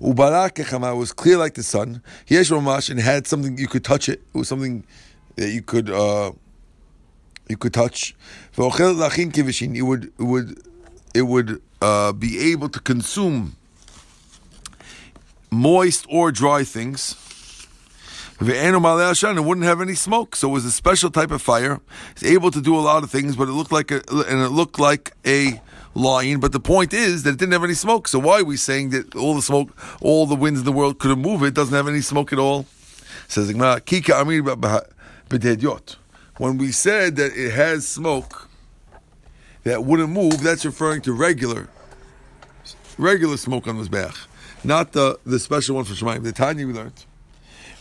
Was 0.00 1.12
clear 1.12 1.38
like 1.38 1.54
the 1.54 1.62
sun. 1.62 2.02
Yesh 2.26 2.50
Ramash 2.50 2.88
and 2.90 3.00
had 3.00 3.26
something 3.26 3.58
you 3.58 3.68
could 3.68 3.84
touch 3.84 4.08
it. 4.08 4.22
It 4.34 4.38
was 4.38 4.48
something 4.48 4.84
that 5.36 5.50
you 5.50 5.62
could 5.62 5.90
uh, 5.90 6.32
you 7.48 7.56
could 7.56 7.74
touch. 7.74 8.14
It 8.56 8.62
would 9.82 10.12
it 10.18 10.22
would 10.22 10.62
it 11.14 11.22
would 11.22 11.62
uh, 11.80 12.12
be 12.12 12.52
able 12.52 12.68
to 12.68 12.80
consume 12.80 13.56
moist 15.50 16.06
or 16.08 16.30
dry 16.32 16.64
things. 16.64 17.16
It 18.40 19.44
wouldn't 19.44 19.64
have 19.64 19.80
any 19.80 19.94
smoke, 19.94 20.36
so 20.36 20.48
it 20.48 20.52
was 20.52 20.64
a 20.64 20.70
special 20.70 21.10
type 21.10 21.32
of 21.32 21.42
fire. 21.42 21.80
It's 22.12 22.22
able 22.22 22.52
to 22.52 22.60
do 22.60 22.76
a 22.76 22.80
lot 22.80 23.02
of 23.02 23.10
things, 23.10 23.34
but 23.34 23.48
it 23.48 23.52
looked 23.52 23.72
like 23.72 23.90
a 23.90 24.00
and 24.28 24.40
it 24.42 24.50
looked 24.50 24.78
like 24.78 25.12
a 25.26 25.60
lion. 25.98 26.40
But 26.40 26.52
the 26.52 26.60
point 26.60 26.94
is 26.94 27.24
that 27.24 27.30
it 27.30 27.38
didn't 27.38 27.52
have 27.52 27.64
any 27.64 27.74
smoke. 27.74 28.08
So 28.08 28.18
why 28.18 28.40
are 28.40 28.44
we 28.44 28.56
saying 28.56 28.90
that 28.90 29.14
all 29.14 29.34
the 29.34 29.42
smoke, 29.42 29.76
all 30.00 30.26
the 30.26 30.34
winds 30.34 30.60
in 30.60 30.66
the 30.66 30.72
world 30.72 30.98
couldn't 30.98 31.20
move 31.20 31.42
it? 31.42 31.48
it 31.48 31.54
doesn't 31.54 31.74
have 31.74 31.88
any 31.88 32.00
smoke 32.00 32.32
at 32.32 32.38
all. 32.38 32.66
Says 33.26 33.52
Kika 33.52 34.16
When 36.38 36.58
we 36.58 36.72
said 36.72 37.16
that 37.16 37.36
it 37.36 37.52
has 37.52 37.86
smoke 37.86 38.48
that 39.64 39.84
wouldn't 39.84 40.10
move, 40.10 40.40
that's 40.40 40.64
referring 40.64 41.02
to 41.02 41.12
regular, 41.12 41.68
regular 42.96 43.36
smoke 43.36 43.66
on 43.66 43.82
the 43.82 43.88
back, 43.90 44.14
not 44.64 44.92
the 44.92 45.18
the 45.26 45.38
special 45.38 45.76
one 45.76 45.84
for 45.84 45.92
Shemaim. 45.92 46.22
The 46.22 46.32
Tanya 46.32 46.66
we 46.66 46.72
learned. 46.72 47.04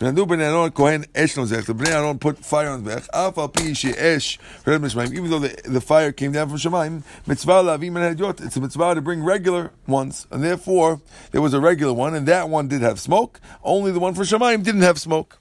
ונדעו 0.01 0.27
בני 0.27 0.45
אהרון 0.45 0.71
כהן 0.75 1.03
אש 1.17 1.39
נוזלת, 1.39 1.71
בני 1.71 1.95
אהרון 1.95 2.17
put 2.25 2.51
fire 2.51 2.53
on 2.53 2.89
the 2.89 3.17
אף 3.17 3.39
על 3.39 3.47
פי 3.53 3.75
שאש 3.75 4.39
ירד 4.67 4.81
משמיים, 4.81 5.13
even 5.13 5.31
though 5.31 5.67
the, 5.67 5.69
the 5.69 5.81
fire 5.81 6.13
came 6.13 6.33
down 6.33 6.53
from 6.53 6.59
שמיים, 6.59 7.01
מצווה 7.29 7.63
להביא 7.63 7.91
מן 7.91 8.03
ההדיוט, 8.03 8.41
it's 8.41 8.57
a 8.57 8.61
mitzvah 8.61 8.95
to 8.95 9.01
bring 9.01 9.23
regular 9.25 9.71
ones, 9.89 10.27
and 10.31 10.43
therefore 10.43 11.01
there 11.33 11.41
was 11.41 11.55
a 11.55 11.61
regular 11.61 11.93
one, 11.93 12.15
and 12.15 12.27
that 12.27 12.49
one 12.49 12.69
did 12.69 12.83
have 12.83 12.99
smoke, 12.99 13.41
only 13.63 13.93
the 13.93 14.01
one 14.01 14.15
for 14.15 14.25
שמיים 14.25 14.63
didn't 14.63 14.83
have 14.83 14.99
smoke. 14.99 15.39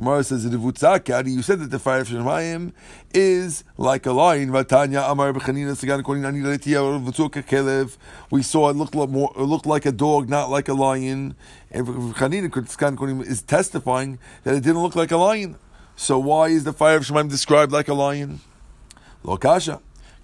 Gemara 0.00 0.24
says 0.24 0.44
you 0.46 1.42
said 1.42 1.60
that 1.60 1.70
the 1.70 1.78
fire 1.78 2.00
of 2.00 2.08
Shemayim 2.08 2.72
is 3.12 3.64
like 3.76 4.06
a 4.06 4.12
lion. 4.12 4.48
Amar 4.48 5.32
We 8.30 8.42
saw 8.42 8.70
it 8.70 8.76
looked 8.76 8.94
like 8.94 9.10
more, 9.10 9.32
it 9.36 9.42
looked 9.42 9.66
like 9.66 9.84
a 9.84 9.92
dog, 9.92 10.30
not 10.30 10.48
like 10.48 10.68
a 10.68 10.72
lion. 10.72 11.34
And 11.70 11.86
Chanina 12.14 13.26
is 13.26 13.42
testifying 13.42 14.18
that 14.44 14.54
it 14.54 14.62
didn't 14.62 14.80
look 14.80 14.96
like 14.96 15.10
a 15.10 15.18
lion. 15.18 15.56
So 15.96 16.18
why 16.18 16.48
is 16.48 16.64
the 16.64 16.72
fire 16.72 16.96
of 16.96 17.02
Shemayim 17.02 17.28
described 17.28 17.70
like 17.70 17.88
a 17.88 17.94
lion? 17.94 18.40
Lokasha. 19.22 19.82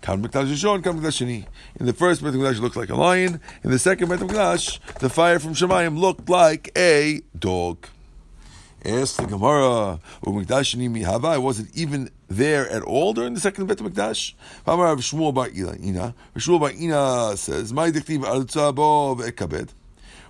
In 0.09 0.23
the 0.23 1.95
first 1.95 2.23
Beit 2.23 2.33
HaMikdash 2.33 2.61
looked 2.61 2.77
like 2.77 2.89
a 2.89 2.97
lion. 2.97 3.41
In 3.62 3.71
the 3.71 3.79
second 3.79 4.09
Beit 4.09 4.21
HaMikdash, 4.21 4.99
the 5.01 5.11
fire 5.11 5.39
from 5.39 5.53
Shemayim 5.53 5.99
looked 5.99 6.31
like 6.31 6.71
a 6.79 7.21
dog. 7.39 7.89
Ask 8.87 9.16
the 9.16 9.27
Gemara, 9.27 9.99
I 10.25 11.38
wasn't 11.38 11.77
even 11.77 12.09
there 12.29 12.68
at 12.70 12.83
all 12.83 13.12
during 13.14 13.35
the 13.35 13.40
second 13.40 13.66
Bet 13.66 13.79
Mikdash. 13.79 14.35
Shmuel 14.64 15.35
Bar 15.35 15.49
Ina. 15.49 16.14
Shmuel 16.37 16.61
Bar 16.61 16.70
Ina 16.70 17.37
says, 17.37 17.72
"My 17.72 17.90
diktiv 17.90 18.22
altzabo 18.22 19.18
ve'ekabed." 19.18 19.70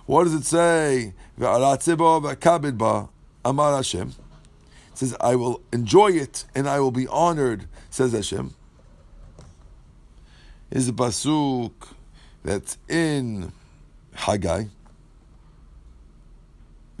What 0.07 0.23
does 0.23 0.33
it 0.33 0.45
say? 0.45 1.13
Ve'alatzebo 1.39 2.19
ve'ekabed 2.23 2.79
ba 2.79 3.09
Amar 3.45 3.75
Hashem. 3.75 4.09
It 4.09 4.97
says, 4.97 5.15
"I 5.21 5.35
will 5.35 5.61
enjoy 5.71 6.13
it 6.13 6.45
and 6.55 6.67
I 6.67 6.79
will 6.79 6.89
be 6.89 7.07
honored," 7.09 7.67
says 7.91 8.11
Hashem. 8.11 8.55
Is 10.71 10.89
a 10.89 10.93
pasuk 10.93 11.73
that's 12.43 12.79
in 12.89 13.51
Haggai. 14.15 14.65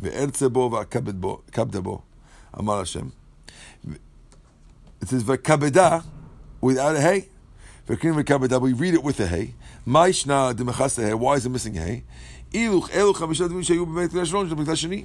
וארצה 0.00 0.48
בו 0.48 0.70
ואכבד 0.72 1.82
בו, 1.82 2.02
אמר 2.58 2.80
השם. 2.80 3.08
It 5.02 5.08
says 5.08 5.22
וכבדה 5.26 5.98
without 6.64 6.96
a 6.96 7.00
hay. 7.00 7.22
וכן 7.88 8.12
וכבדה, 8.16 8.58
we 8.58 8.72
read 8.72 8.94
it 8.94 9.02
with 9.02 9.20
a 9.20 9.26
hay. 9.26 9.52
מה 9.86 10.08
ישנה 10.08 10.52
דמחס 10.52 10.98
a 10.98 11.02
hay? 11.02 11.14
Why 11.14 11.36
is 11.36 11.46
it 11.46 11.50
missing 11.50 11.76
a 11.76 11.80
hay? 11.80 12.00
אילוך 12.54 12.90
אלו 12.90 13.14
חמישה 13.14 13.48
דברים 13.48 13.62
שהיו 13.62 13.86
בבית 13.86 14.10
מקדש 14.10 14.20
ראשון 14.20 14.52
ובבית 14.52 14.68
השני. 14.68 15.04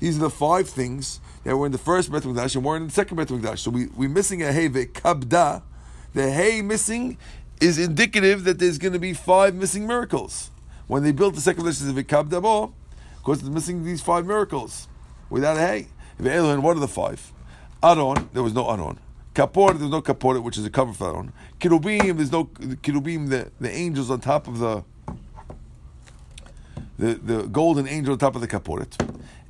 These 0.00 0.16
are 0.16 0.20
the 0.20 0.30
five 0.30 0.68
things 0.68 1.20
that 1.44 1.56
were 1.56 1.66
in 1.66 1.72
the 1.72 1.78
first 1.78 2.10
Bet 2.10 2.22
Mikdash 2.22 2.56
and 2.56 2.64
were 2.64 2.76
in 2.76 2.86
the 2.86 2.92
second 2.92 3.16
Bet 3.16 3.28
Mikdash. 3.28 3.58
So 3.58 3.70
we, 3.70 3.86
we're 3.96 4.08
missing 4.08 4.42
a 4.42 4.52
hay, 4.52 4.68
kabda. 4.68 5.62
The 6.14 6.30
hay 6.30 6.62
missing 6.62 7.16
is 7.60 7.78
indicative 7.78 8.44
that 8.44 8.58
there's 8.58 8.78
going 8.78 8.92
to 8.92 8.98
be 8.98 9.12
five 9.12 9.54
missing 9.54 9.86
miracles. 9.86 10.50
When 10.88 11.02
they 11.02 11.12
built 11.12 11.34
the 11.34 11.40
second 11.40 11.64
Bet 11.64 11.74
Mikdash, 11.74 12.04
kabda 12.04 12.42
bo, 12.42 12.74
because 13.29 13.43
it's 13.43 13.53
missing 13.53 13.85
these 13.85 14.01
five 14.01 14.25
miracles 14.25 14.87
without 15.29 15.55
a 15.55 15.59
hay. 15.59 15.87
Elohim, 16.19 16.63
what 16.63 16.75
are 16.75 16.79
the 16.79 16.87
five? 16.87 17.31
Aron, 17.83 18.27
there 18.33 18.41
was 18.41 18.55
no 18.55 18.67
Aron. 18.67 18.99
Kapor, 19.35 19.77
there's 19.77 19.91
no 19.91 20.01
Kapor, 20.01 20.41
which 20.41 20.57
is 20.57 20.65
a 20.65 20.69
cover 20.71 20.93
for 20.93 21.09
Aron. 21.13 21.31
Kirubim, 21.59 22.17
there's 22.17 22.31
no 22.31 22.45
Kirubim, 22.45 23.29
the, 23.29 23.51
the 23.61 23.71
angels 23.71 24.09
on 24.09 24.19
top 24.19 24.47
of 24.47 24.57
the 24.57 24.83
the, 26.97 27.13
the 27.13 27.43
golden 27.43 27.87
angel 27.87 28.13
on 28.13 28.17
top 28.17 28.33
of 28.33 28.41
the 28.41 28.47
Kaporet. 28.47 28.99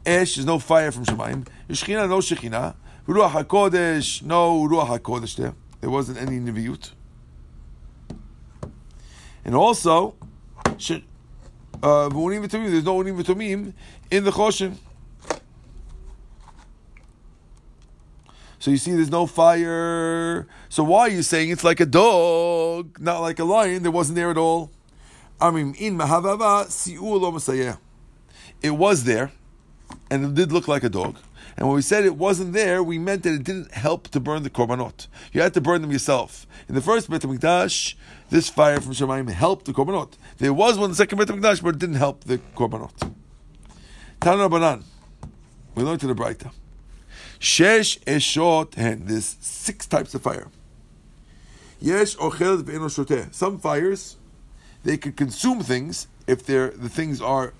Esh, 0.05 0.35
there's 0.35 0.45
no 0.45 0.59
fire 0.59 0.91
from 0.91 1.05
Shemaim. 1.05 1.47
Shechina, 1.69 2.09
no 2.09 2.17
Shechina. 2.17 2.75
Ruach 3.07 3.31
HaKodesh, 3.31 4.23
no 4.23 4.67
Ruach 4.67 4.99
HaKodesh 4.99 5.37
there. 5.37 5.55
There 5.79 5.89
wasn't 5.89 6.17
any 6.17 6.37
Nevi'ut. 6.37 6.91
And 9.45 9.55
also, 9.55 10.15
uh, 11.81 12.09
there's 12.09 12.83
no 12.83 13.01
Urim 13.01 13.23
V'Tumim 13.23 13.73
in 14.11 14.23
the 14.23 14.31
Choshen. 14.31 14.77
So 18.59 18.71
you 18.71 18.77
see, 18.77 18.91
there's 18.91 19.09
no 19.09 19.25
fire. 19.25 20.45
So 20.67 20.83
why 20.83 21.01
are 21.01 21.09
you 21.09 21.23
saying 21.23 21.49
it's 21.49 21.63
like 21.63 21.79
a 21.79 21.85
dog, 21.85 22.99
not 22.99 23.21
like 23.21 23.39
a 23.39 23.45
lion? 23.45 23.83
There 23.83 23.91
wasn't 23.91 24.17
there 24.17 24.29
at 24.29 24.37
all. 24.37 24.69
I 25.39 25.51
mean, 25.51 25.73
in 25.75 25.97
Mahavava 25.97 26.65
Si'ul 26.67 27.77
It 28.61 28.71
was 28.71 29.05
there, 29.05 29.31
and 30.11 30.25
it 30.25 30.33
did 30.33 30.51
look 30.51 30.67
like 30.67 30.83
a 30.83 30.89
dog. 30.89 31.17
And 31.59 31.67
when 31.67 31.75
we 31.75 31.81
said 31.81 32.05
it 32.05 32.15
wasn't 32.15 32.53
there, 32.53 32.81
we 32.81 32.97
meant 32.97 33.23
that 33.23 33.33
it 33.33 33.43
didn't 33.43 33.73
help 33.73 34.07
to 34.11 34.21
burn 34.21 34.43
the 34.43 34.49
korbanot. 34.49 35.07
You 35.33 35.41
had 35.41 35.53
to 35.55 35.61
burn 35.61 35.81
them 35.81 35.91
yourself. 35.91 36.47
In 36.69 36.73
the 36.73 36.81
first 36.81 37.09
Beit 37.09 37.21
HaMikdash, 37.23 37.95
this 38.29 38.47
fire 38.47 38.79
from 38.79 38.93
Shemayim 38.93 39.29
helped 39.29 39.65
the 39.65 39.73
korbanot. 39.73 40.13
There 40.37 40.53
was 40.53 40.77
one 40.77 40.85
in 40.85 40.91
the 40.91 40.95
second 40.95 41.17
Beit 41.17 41.27
HaMikdash, 41.27 41.61
but 41.61 41.75
it 41.75 41.79
didn't 41.79 41.95
help 41.95 42.23
the 42.23 42.37
korbanot. 42.55 43.11
Tana 44.21 44.47
Banan. 44.47 44.85
We 45.75 45.83
learned 45.83 45.99
to 45.99 46.07
the 46.07 46.15
Braita. 46.15 46.53
Shesh 47.41 47.99
eshot, 48.05 48.77
and 48.77 49.09
there's 49.09 49.35
six 49.41 49.85
types 49.85 50.15
of 50.15 50.21
fire. 50.21 50.47
Yesh 51.81 52.15
ochel 52.15 52.61
ve'eno 52.63 53.33
Some 53.33 53.59
fires, 53.59 54.15
they 54.85 54.95
could 54.95 55.17
consume 55.17 55.59
things 55.59 56.07
if 56.25 56.45
they're, 56.45 56.69
the 56.69 56.87
things 56.87 57.21
are 57.21 57.53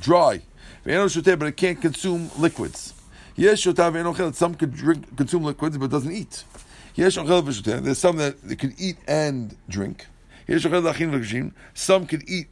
dry. 0.00 0.42
But 0.90 1.46
it 1.46 1.56
can't 1.56 1.80
consume 1.80 2.30
liquids. 2.38 2.94
Yes. 3.36 3.62
Some 3.62 4.54
could 4.54 4.74
drink, 4.74 5.16
consume 5.16 5.44
liquids, 5.44 5.78
but 5.78 5.90
doesn't 5.90 6.12
eat. 6.12 6.44
Ve'shoteh. 6.96 7.82
There's 7.82 7.98
some 7.98 8.16
that 8.16 8.42
they 8.42 8.56
could 8.56 8.74
eat 8.78 8.96
and 9.06 9.56
drink. 9.68 10.06
Some 11.74 12.06
can 12.06 12.22
eat 12.26 12.48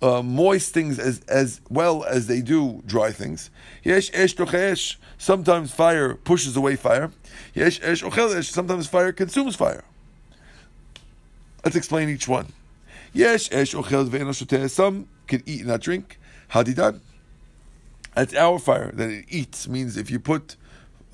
uh, 0.00 0.22
moist 0.22 0.72
things 0.72 0.98
as 0.98 1.20
as 1.28 1.60
well 1.68 2.04
as 2.04 2.26
they 2.26 2.40
do 2.40 2.82
dry 2.86 3.12
things. 3.12 3.50
Yesh 3.82 4.10
esh 4.12 4.34
tochesh. 4.34 4.96
Sometimes 5.18 5.72
fire 5.72 6.14
pushes 6.14 6.56
away 6.56 6.76
fire. 6.76 7.10
Yesh 7.54 7.78
esh 7.82 8.02
ochelesh. 8.02 8.50
Sometimes 8.50 8.86
fire 8.86 9.12
consumes 9.12 9.54
fire. 9.54 9.84
Let's 11.64 11.76
explain 11.76 12.08
each 12.08 12.26
one. 12.26 12.52
Yesh 13.12 13.50
esh. 13.52 13.72
Some 13.72 15.08
can 15.26 15.42
eat 15.46 15.60
and 15.60 15.68
not 15.68 15.80
drink. 15.80 16.18
Hadidan. 16.50 17.00
That's 18.14 18.34
our 18.34 18.58
fire 18.58 18.92
that 18.94 19.10
it 19.10 19.24
eats. 19.28 19.68
Means 19.68 19.96
if 19.96 20.10
you 20.10 20.20
put 20.20 20.56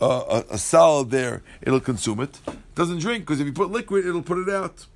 uh, 0.00 0.42
a, 0.50 0.54
a 0.54 0.58
salad 0.58 1.10
there, 1.10 1.42
it'll 1.62 1.80
consume 1.80 2.20
it. 2.20 2.40
Doesn't 2.74 2.98
drink 2.98 3.24
because 3.24 3.40
if 3.40 3.46
you 3.46 3.52
put 3.52 3.70
liquid, 3.70 4.06
it'll 4.06 4.22
put 4.22 4.38
it 4.38 4.52
out. 4.52 4.86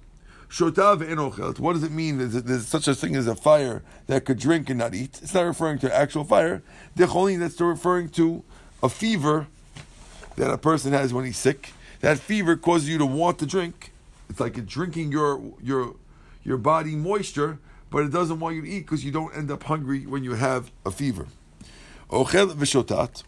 Shotav 0.48 1.02
enochelt. 1.02 1.58
What 1.58 1.72
does 1.72 1.82
it 1.82 1.90
mean? 1.90 2.18
There's, 2.18 2.42
there's, 2.42 2.68
such 2.68 2.86
a 2.86 2.94
thing 2.94 3.16
as 3.16 3.26
a 3.26 3.34
fire 3.34 3.82
that 4.06 4.24
could 4.24 4.38
drink 4.38 4.70
and 4.70 4.78
not 4.78 4.94
eat. 4.94 5.18
It's 5.22 5.34
not 5.34 5.42
referring 5.42 5.78
to 5.80 5.94
actual 5.94 6.24
fire. 6.24 6.62
Decholin, 6.96 7.40
that's 7.40 7.60
referring 7.60 8.10
to 8.10 8.44
a 8.82 8.88
fever 8.88 9.48
that 10.36 10.50
a 10.50 10.58
person 10.58 10.92
has 10.92 11.12
when 11.12 11.24
he's 11.24 11.38
sick. 11.38 11.72
That 12.00 12.18
fever 12.18 12.56
causes 12.56 12.88
you 12.88 12.98
to 12.98 13.06
want 13.06 13.38
to 13.40 13.46
drink. 13.46 13.92
It's 14.28 14.40
like 14.40 14.64
drinking 14.66 15.10
your 15.10 15.42
your 15.62 15.96
your 16.44 16.58
body 16.58 16.94
moisture, 16.94 17.58
but 17.90 18.04
it 18.04 18.12
doesn't 18.12 18.38
want 18.38 18.56
you 18.56 18.62
to 18.62 18.68
eat 18.68 18.80
because 18.80 19.04
you 19.04 19.10
don't 19.10 19.34
end 19.36 19.50
up 19.50 19.64
hungry 19.64 20.06
when 20.06 20.22
you 20.22 20.34
have 20.34 20.70
a 20.84 20.90
fever. 20.90 21.26
Ochel 22.14 22.52
v'shotat. 22.52 23.24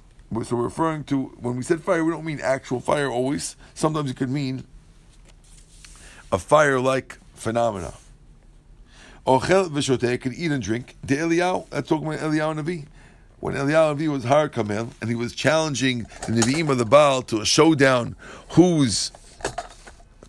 So 0.47 0.57
we're 0.57 0.63
referring 0.63 1.03
to 1.05 1.25
when 1.41 1.57
we 1.57 1.65
said 1.65 1.83
fire, 1.83 2.05
we 2.05 2.13
don't 2.13 2.25
mean 2.25 2.39
actual 2.41 2.79
fire 2.79 3.11
always. 3.11 3.57
Sometimes 3.75 4.13
it 4.13 4.17
could 4.17 4.31
mean 4.31 4.65
a 6.31 6.39
fire-like 6.39 7.19
phenomena. 7.35 7.95
Ochel 9.27 9.71
v'shoteh 9.71 10.21
could 10.21 10.35
eat 10.35 10.53
and 10.53 10.63
drink. 10.63 10.95
De 11.05 11.17
Eliyahu, 11.17 11.69
that's 11.71 11.89
talking 11.89 12.07
about 12.07 12.21
Eliyahu 12.21 12.63
Navi. 12.63 12.87
When 13.41 13.55
Eliyahu 13.55 13.99
Navi 13.99 14.09
was 14.09 14.23
Har 14.23 14.49
Carmel, 14.49 14.91
and 15.01 15.11
he 15.11 15.17
was 15.17 15.35
challenging 15.35 16.05
the 16.27 16.33
Nevi'im 16.33 16.71
of 16.71 16.79
the 16.79 16.87
Baal 16.87 17.23
to 17.23 17.41
a 17.41 17.45
showdown 17.45 18.15
whose 18.51 19.11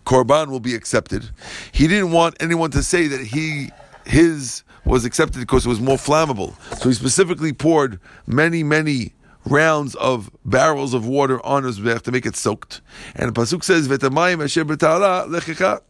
korban 0.04 0.48
will 0.48 0.58
be 0.58 0.74
accepted, 0.74 1.30
he 1.70 1.86
didn't 1.86 2.10
want 2.10 2.36
anyone 2.40 2.72
to 2.72 2.82
say 2.82 3.06
that 3.06 3.20
he 3.20 3.70
his 4.04 4.64
was 4.88 5.04
accepted 5.04 5.40
because 5.40 5.66
it 5.66 5.68
was 5.68 5.80
more 5.80 5.96
flammable. 5.96 6.54
So 6.78 6.88
he 6.88 6.94
specifically 6.94 7.52
poured 7.52 8.00
many, 8.26 8.62
many 8.62 9.12
rounds 9.44 9.94
of 9.96 10.30
barrels 10.44 10.94
of 10.94 11.06
water 11.06 11.44
on 11.44 11.64
his 11.64 11.78
mizbeach 11.78 12.02
to 12.02 12.12
make 12.12 12.26
it 12.26 12.36
soaked. 12.36 12.80
And 13.14 13.34
the 13.34 13.40
pasuk 13.40 13.64
says, 13.64 13.88
"V'tamayim 13.88 14.42
asher 14.42 14.64
lechicha." 14.64 15.82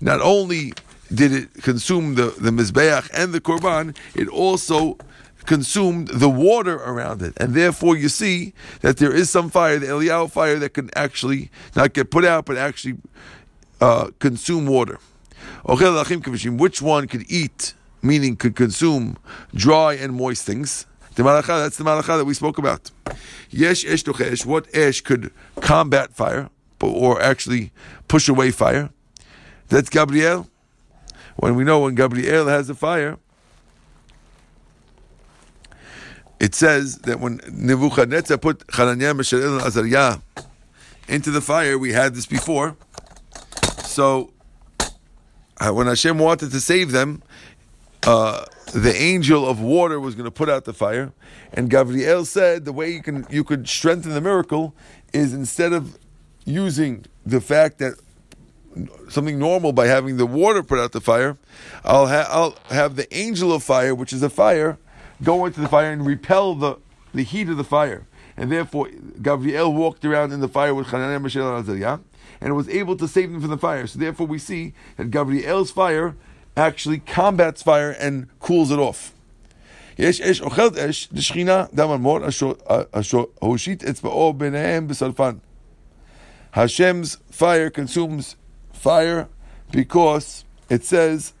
Not 0.00 0.20
only 0.20 0.72
did 1.12 1.32
it 1.32 1.62
consume 1.62 2.14
the, 2.14 2.34
the 2.38 2.50
Mizbeach 2.50 3.10
and 3.12 3.32
the 3.32 3.40
Korban, 3.40 3.96
it 4.14 4.28
also 4.28 4.96
consumed 5.46 6.08
the 6.08 6.28
water 6.28 6.76
around 6.76 7.22
it. 7.22 7.34
And 7.36 7.54
therefore 7.54 7.96
you 7.96 8.08
see 8.08 8.54
that 8.80 8.96
there 8.96 9.12
is 9.14 9.30
some 9.30 9.50
fire, 9.50 9.78
the 9.78 9.86
Eliyahu 9.86 10.30
fire, 10.30 10.58
that 10.58 10.70
can 10.70 10.90
actually 10.96 11.50
not 11.76 11.92
get 11.92 12.10
put 12.10 12.24
out, 12.24 12.46
but 12.46 12.56
actually 12.56 12.96
uh, 13.80 14.10
consume 14.18 14.66
water. 14.66 14.98
Which 15.64 16.82
one 16.82 17.08
could 17.08 17.30
eat, 17.30 17.74
meaning 18.04 18.36
could 18.36 18.54
consume 18.54 19.16
dry 19.54 19.94
and 19.94 20.14
moist 20.14 20.44
things? 20.44 20.86
The 21.14 21.22
malacha, 21.22 21.62
that's 21.62 21.76
the 21.76 21.84
malacha 21.84 22.18
that 22.18 22.24
we 22.24 22.34
spoke 22.34 22.58
about. 22.58 22.90
Yesh 23.50 23.84
esh 23.84 24.04
what 24.44 24.66
esh 24.74 25.00
could 25.00 25.32
combat 25.60 26.12
fire, 26.12 26.50
or 26.80 27.20
actually 27.22 27.72
push 28.08 28.28
away 28.28 28.50
fire? 28.50 28.90
That's 29.68 29.88
Gabriel. 29.88 30.48
When 31.36 31.54
we 31.54 31.64
know 31.64 31.80
when 31.80 31.94
Gabriel 31.94 32.46
has 32.46 32.68
a 32.68 32.74
fire, 32.74 33.18
it 36.40 36.54
says 36.54 36.98
that 36.98 37.20
when 37.20 37.40
Nebuchadnezzar 37.50 38.38
put 38.38 38.62
Hananiah, 38.72 39.14
Mishael, 39.14 39.58
and 39.58 39.62
Azariah 39.62 40.18
into 41.08 41.30
the 41.30 41.40
fire, 41.40 41.78
we 41.78 41.92
had 41.92 42.14
this 42.14 42.26
before. 42.26 42.76
So 43.84 44.32
uh, 45.60 45.70
when 45.70 45.86
Hashem 45.86 46.18
wanted 46.18 46.50
to 46.50 46.60
save 46.60 46.92
them, 46.92 47.22
uh, 48.06 48.44
the 48.72 48.94
angel 48.96 49.48
of 49.48 49.60
water 49.60 50.00
was 50.00 50.14
going 50.14 50.24
to 50.24 50.30
put 50.30 50.48
out 50.48 50.64
the 50.64 50.72
fire, 50.72 51.12
and 51.52 51.70
Gabriel 51.70 52.24
said 52.24 52.64
the 52.64 52.72
way 52.72 52.90
you 52.90 53.02
can 53.02 53.26
you 53.30 53.44
could 53.44 53.68
strengthen 53.68 54.12
the 54.12 54.20
miracle 54.20 54.74
is 55.12 55.32
instead 55.32 55.72
of 55.72 55.98
using 56.44 57.06
the 57.24 57.40
fact 57.40 57.78
that 57.78 57.94
something 59.08 59.38
normal 59.38 59.72
by 59.72 59.86
having 59.86 60.16
the 60.16 60.26
water 60.26 60.62
put 60.62 60.78
out 60.78 60.92
the 60.92 61.00
fire, 61.00 61.36
I'll, 61.84 62.08
ha- 62.08 62.28
I'll 62.28 62.56
have 62.74 62.96
the 62.96 63.12
angel 63.16 63.52
of 63.52 63.62
fire, 63.62 63.94
which 63.94 64.12
is 64.12 64.22
a 64.22 64.30
fire, 64.30 64.78
go 65.22 65.46
into 65.46 65.60
the 65.60 65.68
fire 65.68 65.92
and 65.92 66.04
repel 66.04 66.54
the, 66.54 66.76
the 67.12 67.22
heat 67.22 67.48
of 67.48 67.56
the 67.56 67.64
fire. 67.64 68.06
And 68.36 68.50
therefore, 68.50 68.88
Gabriel 69.22 69.72
walked 69.72 70.04
around 70.04 70.32
in 70.32 70.40
the 70.40 70.48
fire 70.48 70.74
with 70.74 70.88
Hananiah, 70.88 71.20
Mishael, 71.20 71.56
and 71.56 71.68
Azariah, 71.68 72.00
and 72.40 72.56
was 72.56 72.68
able 72.68 72.96
to 72.96 73.06
save 73.06 73.30
them 73.30 73.40
from 73.40 73.50
the 73.50 73.58
fire. 73.58 73.86
So 73.86 73.98
therefore, 73.98 74.26
we 74.26 74.38
see 74.38 74.74
that 74.96 75.12
Gabriel's 75.12 75.70
fire 75.70 76.16
actually 76.55 76.99
combats 76.99 77.61
fire 77.63 77.91
and 77.91 78.27
cools 78.39 78.71
it 78.71 78.79
off. 78.79 79.13
יש 79.99 80.21
אש 80.21 80.41
אוכלת 80.41 80.77
אש, 80.77 81.09
לשכינה 81.11 81.65
דם 81.73 81.89
המור, 81.89 82.19
אשר 82.91 83.23
הושיט 83.39 83.83
אצבעו 83.83 84.33
ביניהם 84.33 84.87
בסלפן. 84.87 85.35
Hashem's 86.53 87.17
fire 87.29 87.69
consumes 87.69 88.35
fire 88.73 89.27
because 89.71 90.45
it 90.69 90.83
says 90.83 91.33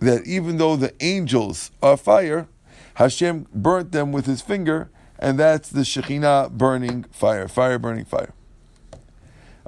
that 0.00 0.26
even 0.26 0.58
though 0.58 0.76
the 0.76 0.92
angels 1.00 1.70
are 1.82 1.96
fire, 1.96 2.46
Hashem 2.94 3.46
burnt 3.54 3.92
them 3.92 4.12
with 4.12 4.26
his 4.26 4.42
finger, 4.42 4.90
and 5.18 5.38
that's 5.38 5.70
the 5.70 5.80
Shekhinah 5.80 6.50
burning 6.50 7.04
fire, 7.10 7.48
fire 7.48 7.78
burning 7.78 8.04
fire. 8.04 8.34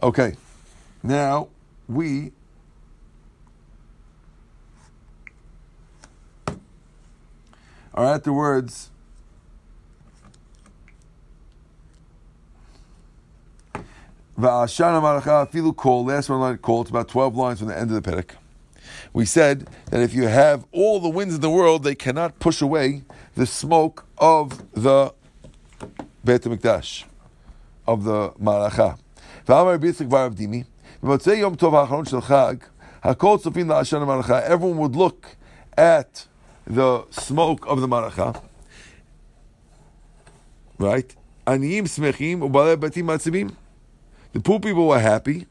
Okay, 0.03 0.37
now 1.04 1.48
we 1.88 2.32
are 7.94 8.14
at 8.14 8.24
the 8.24 8.34
words 8.34 8.90
filu. 15.50 16.06
Last 16.08 16.30
one 16.30 16.40
line 16.40 16.58
call. 16.58 16.82
It's 16.82 16.90
about 16.90 17.08
twelve 17.10 17.36
lines 17.36 17.60
from 17.60 17.68
the 17.68 17.78
end 17.78 17.92
of 17.92 18.02
the 18.02 18.12
perek. 18.12 18.32
We 19.14 19.26
said 19.26 19.68
that 19.92 20.02
if 20.02 20.14
you 20.14 20.28
have 20.28 20.66
all 20.72 21.00
the 21.00 21.10
winds 21.10 21.36
in 21.36 21.42
the 21.42 21.50
world, 21.50 21.84
they 21.84 21.96
cannot 21.96 22.40
push 22.40 22.62
away 22.62 23.04
the 23.36 23.46
smoke 23.46 24.06
of 24.18 24.72
the 24.74 25.14
Beit 26.24 26.42
Hamikdash, 26.44 27.06
of 27.88 28.04
the 28.04 28.32
malacha. 28.32 28.98
Everyone 31.02 31.58
would 34.78 34.96
look 34.96 35.36
at 35.78 36.28
the 36.68 37.06
smoke 37.10 37.66
of 37.68 37.82
the 37.82 37.88
malacha, 37.88 38.44
right? 40.78 41.16
Aniyim 41.48 41.84
smechim 41.84 42.42
ubalei 42.42 42.76
batim 42.76 43.06
matzibim. 43.06 43.56
The 44.34 44.42
poor 44.42 44.60
people 44.60 44.88
were 44.88 45.00
happy, 45.00 45.48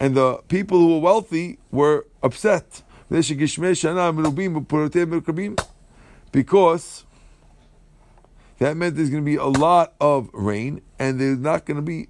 and 0.00 0.16
the 0.16 0.38
people 0.48 0.78
who 0.78 0.94
were 0.94 1.00
wealthy 1.00 1.58
were 1.70 2.06
upset. 2.22 2.82
Because 3.10 3.28
that 8.58 8.76
meant 8.76 8.96
there's 8.96 9.10
going 9.10 9.22
to 9.22 9.26
be 9.26 9.36
a 9.36 9.44
lot 9.44 9.92
of 10.00 10.30
rain, 10.32 10.80
and 10.98 11.20
there's 11.20 11.38
not 11.38 11.66
going 11.66 11.76
to 11.76 11.82
be, 11.82 12.08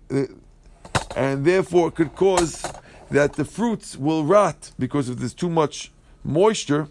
and 1.17 1.45
therefore 1.45 1.89
it 1.89 1.97
could 1.97 2.15
cause 2.15 2.65
that 3.11 3.35
the 3.35 3.45
fruits 3.45 3.97
will 3.97 4.25
rot 4.25 4.73
because 4.79 5.09
if 5.09 5.19
there's 5.19 5.35
too 5.35 5.51
much 5.51 5.93
moisture. 6.25 6.89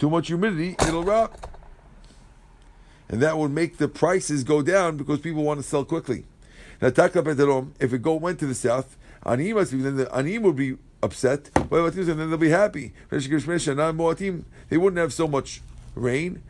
too 0.00 0.10
much 0.10 0.28
humidity, 0.28 0.74
it'll 0.80 1.04
rot. 1.04 1.46
And 3.10 3.20
that 3.22 3.36
would 3.36 3.50
make 3.50 3.76
the 3.76 3.86
prices 3.86 4.44
go 4.44 4.62
down 4.62 4.96
because 4.96 5.20
people 5.20 5.44
want 5.44 5.60
to 5.60 5.62
sell 5.62 5.84
quickly. 5.84 6.24
Now, 6.80 6.88
um, 6.88 7.74
if 7.78 7.92
it 7.92 8.00
go 8.00 8.14
went 8.14 8.38
to 8.38 8.46
the 8.46 8.54
south, 8.54 8.96
then 9.26 9.96
the 9.96 10.08
anim 10.14 10.42
would 10.42 10.56
be 10.56 10.78
upset, 11.02 11.50
and 11.54 11.92
then 11.92 12.30
they'll 12.30 12.38
be 12.38 12.48
happy. 12.48 12.94
They 13.10 13.18
wouldn't 14.78 14.96
have 14.96 15.12
so 15.12 15.28
much 15.28 15.60
rain, 15.94 16.42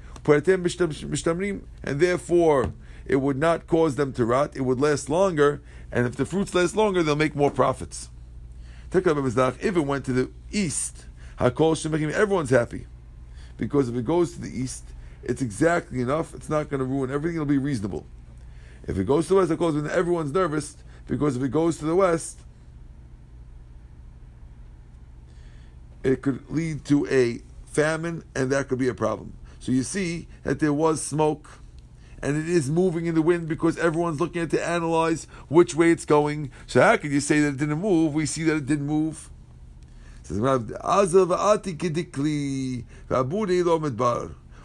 and 1.83 2.01
therefore 2.01 2.73
it 3.07 3.17
would 3.17 3.37
not 3.37 3.67
cause 3.67 3.97
them 3.97 4.13
to 4.15 4.25
rot. 4.25 4.57
It 4.57 4.63
would 4.63 4.81
last 4.81 5.09
longer, 5.09 5.63
and 5.91 6.07
if 6.07 6.17
the 6.17 6.25
fruits 6.25 6.55
last 6.55 6.77
longer, 6.77 7.03
they'll 7.03 7.17
make 7.17 7.35
more 7.35 7.51
profits. 7.51 8.09
If 8.93 9.07
it 9.07 9.87
went 9.87 10.05
to 10.07 10.13
the 10.13 10.31
east, 10.51 11.07
everyone's 11.39 12.51
happy. 12.51 12.87
Because 13.57 13.89
if 13.89 13.95
it 13.95 14.05
goes 14.05 14.33
to 14.33 14.41
the 14.41 14.49
east, 14.49 14.85
it's 15.23 15.43
exactly 15.43 16.01
enough. 16.01 16.35
It's 16.35 16.49
not 16.49 16.71
going 16.71 16.81
to 16.81 16.85
ruin 16.85 17.11
everything. 17.11 17.37
It'll 17.37 17.47
be 17.47 17.59
reasonable. 17.59 18.07
If 18.89 18.97
it 18.97 19.05
goes 19.05 19.27
to 19.29 19.35
the 19.35 19.41
west, 19.41 19.51
it 19.51 19.59
goes 19.59 19.75
when 19.75 19.89
everyone's 19.91 20.33
nervous. 20.33 20.77
Because 21.07 21.37
if 21.37 21.43
it 21.43 21.51
goes 21.51 21.79
to 21.79 21.85
the 21.85 21.95
west, 21.95 22.41
it 26.03 26.23
could 26.23 26.51
lead 26.51 26.85
to 26.87 27.07
a 27.09 27.43
famine, 27.67 28.25
and 28.35 28.51
that 28.51 28.69
could 28.69 28.79
be 28.79 28.89
a 28.89 28.95
problem. 28.95 29.35
So 29.59 29.73
you 29.73 29.83
see 29.83 30.27
that 30.43 30.59
there 30.59 30.73
was 30.73 31.03
smoke, 31.03 31.60
and 32.23 32.37
it 32.37 32.49
is 32.49 32.71
moving 32.71 33.07
in 33.07 33.15
the 33.15 33.23
wind 33.23 33.49
because 33.49 33.79
everyone's 33.79 34.21
looking 34.21 34.43
at 34.43 34.51
to 34.51 34.67
analyze 34.67 35.25
which 35.49 35.75
way 35.75 35.91
it's 35.91 36.05
going. 36.05 36.51
So 36.67 36.81
how 36.81 36.97
can 36.97 37.11
you 37.11 37.21
say 37.21 37.41
that 37.41 37.49
it 37.49 37.57
didn't 37.57 37.81
move? 37.81 38.15
We 38.15 38.27
see 38.27 38.43
that 38.45 38.57
it 38.57 38.67
didn't 38.67 38.87
move. 38.87 39.31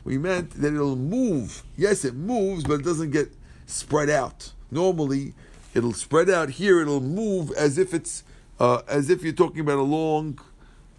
We 0.03 0.17
meant 0.19 0.51
that 0.51 0.73
it'll 0.73 0.95
move. 0.95 1.63
Yes, 1.75 2.05
it 2.05 2.13
moves, 2.13 2.63
but 2.63 2.81
it 2.81 2.83
doesn't 2.83 3.11
get 3.11 3.31
spread 3.65 4.09
out. 4.09 4.51
Normally, 4.69 5.33
it'll 5.73 5.93
spread 5.93 6.29
out 6.29 6.49
here. 6.49 6.81
It'll 6.81 7.01
move 7.01 7.51
as 7.51 7.77
if 7.77 7.93
it's 7.93 8.23
uh, 8.59 8.81
as 8.87 9.09
if 9.09 9.23
you're 9.23 9.33
talking 9.33 9.61
about 9.61 9.79
a 9.79 9.81
long 9.81 10.39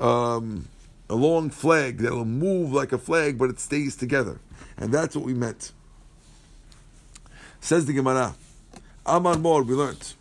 um, 0.00 0.68
a 1.08 1.14
long 1.14 1.50
flag 1.50 1.98
that 1.98 2.12
will 2.12 2.24
move 2.24 2.72
like 2.72 2.92
a 2.92 2.98
flag, 2.98 3.38
but 3.38 3.50
it 3.50 3.60
stays 3.60 3.94
together. 3.94 4.40
And 4.76 4.92
that's 4.92 5.14
what 5.14 5.24
we 5.24 5.34
meant. 5.34 5.72
Says 7.60 7.86
the 7.86 7.92
Gemara, 7.92 8.34
Amar 9.04 9.38
Mor, 9.38 9.62
we 9.62 9.74
learned. 9.74 10.14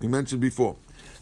We 0.00 0.08
mentioned 0.08 0.40
before. 0.40 0.76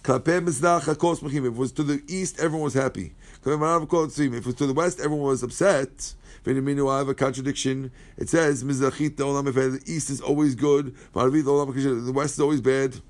If 0.09 0.29
it 0.29 1.55
was 1.55 1.73
to 1.73 1.83
the 1.83 2.03
east, 2.07 2.39
everyone 2.39 2.65
was 2.65 2.75
happy. 2.75 3.13
If 3.45 3.53
it 3.53 4.47
was 4.47 4.55
to 4.57 4.67
the 4.67 4.73
west, 4.73 5.01
everyone 5.01 5.27
was 5.27 5.43
upset. 5.43 6.15
I 6.47 6.99
have 6.99 7.09
a 7.09 7.15
contradiction. 7.15 7.91
It 8.17 8.29
says, 8.29 8.63
The 8.65 9.83
east 9.87 10.11
is 10.11 10.21
always 10.21 10.55
good, 10.55 10.95
the 11.13 12.13
west 12.15 12.35
is 12.35 12.41
always 12.41 12.61
bad. 12.61 13.01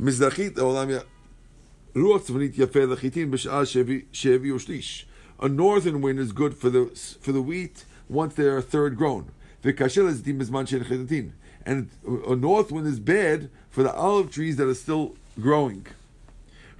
Mizrachit 0.00 0.54
olam 0.54 1.02
רוח 1.97 2.21
צפונית 2.21 2.57
יפה 2.57 2.85
לחיטין 2.85 3.31
בשעה 3.31 3.61
שהביאו 4.11 4.59
שליש. 4.59 5.05
A 5.39 5.45
northern 5.45 6.01
wind 6.01 6.19
is 6.19 6.31
good 6.31 6.53
for 6.53 6.69
the 6.69 6.85
for 7.21 7.31
the 7.31 7.41
wheat 7.41 7.85
once 8.09 8.33
they 8.35 8.47
are 8.47 8.61
third 8.61 8.97
grown. 8.97 9.23
וקשה 9.65 10.01
לזיתים 10.01 10.37
בזמן 10.37 10.65
שאין 10.65 10.83
חיטין. 10.83 11.29
And 11.65 11.87
a 12.05 12.35
north 12.35 12.71
wind 12.71 12.87
is 12.87 12.99
bad 12.99 13.49
for 13.71 13.83
the 13.83 13.93
olive 13.93 14.31
trees 14.31 14.55
that 14.57 14.67
are 14.67 14.73
still 14.73 15.15
growing. 15.41 15.89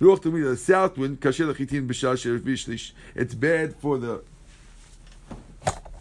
רוח 0.02 0.20
תמיד, 0.20 0.44
a 0.46 0.58
south 0.58 0.98
wind, 0.98 1.18
קשה 1.20 1.46
לחיטין 1.46 1.88
בשעה 1.88 2.18
שהביאו 2.18 2.58
שליש. 2.58 2.94
It's 3.16 3.34
bad 3.34 3.74
for 3.82 3.98
the 3.98 4.22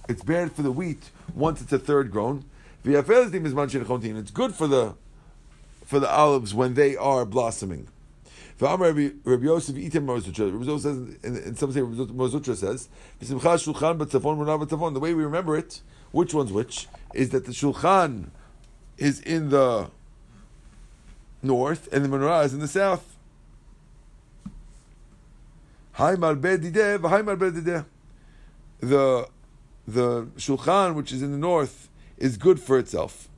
it's 0.08 0.22
bad 0.22 0.52
for 0.52 0.62
the 0.62 0.72
wheat 0.72 1.10
once 1.34 1.60
it's 1.60 1.72
a 1.72 1.78
third 1.78 2.10
grown. 2.10 2.42
ויפה 2.84 3.20
לזיתים 3.20 3.42
בזמן 3.42 3.68
שאין 3.68 3.84
חיטין. 3.84 4.22
It's 4.24 4.30
good 4.30 4.54
for 4.54 4.66
the 4.66 4.94
for 5.86 6.00
the 6.00 6.10
olives 6.10 6.54
when 6.54 6.74
they 6.74 6.96
are 6.96 7.24
blossoming. 7.24 7.86
Rabbi 8.59 9.11
Yosef 9.25 9.77
Item 9.77 10.05
Mar 10.05 10.17
Zutra. 10.17 10.51
Rabbi 10.51 10.65
Yosef 10.65 10.81
says, 10.81 10.97
in 11.23 11.55
some 11.55 11.71
say 11.71 11.81
Rabbi 11.81 12.13
Mar 12.13 12.27
Zutra 12.27 12.55
says, 12.55 12.89
The 13.19 14.99
way 14.99 15.13
we 15.13 15.23
remember 15.23 15.57
it, 15.57 15.81
which 16.11 16.33
one's 16.33 16.51
which, 16.51 16.87
is 17.13 17.29
that 17.29 17.45
the 17.45 17.51
Shulchan 17.51 18.29
is 18.97 19.19
in 19.21 19.49
the 19.49 19.91
north 21.43 21.87
and 21.91 22.03
the 22.03 22.09
menorah 22.09 22.45
is 22.45 22.53
in 22.53 22.59
the 22.59 22.67
south. 22.67 23.15
The 28.79 29.27
the 29.89 30.25
Shulchan, 30.35 30.95
which 30.95 31.11
is 31.13 31.21
in 31.21 31.31
the 31.31 31.37
north, 31.37 31.89
is 32.17 32.37
good 32.37 32.59
for 32.59 32.77
itself 32.77 33.29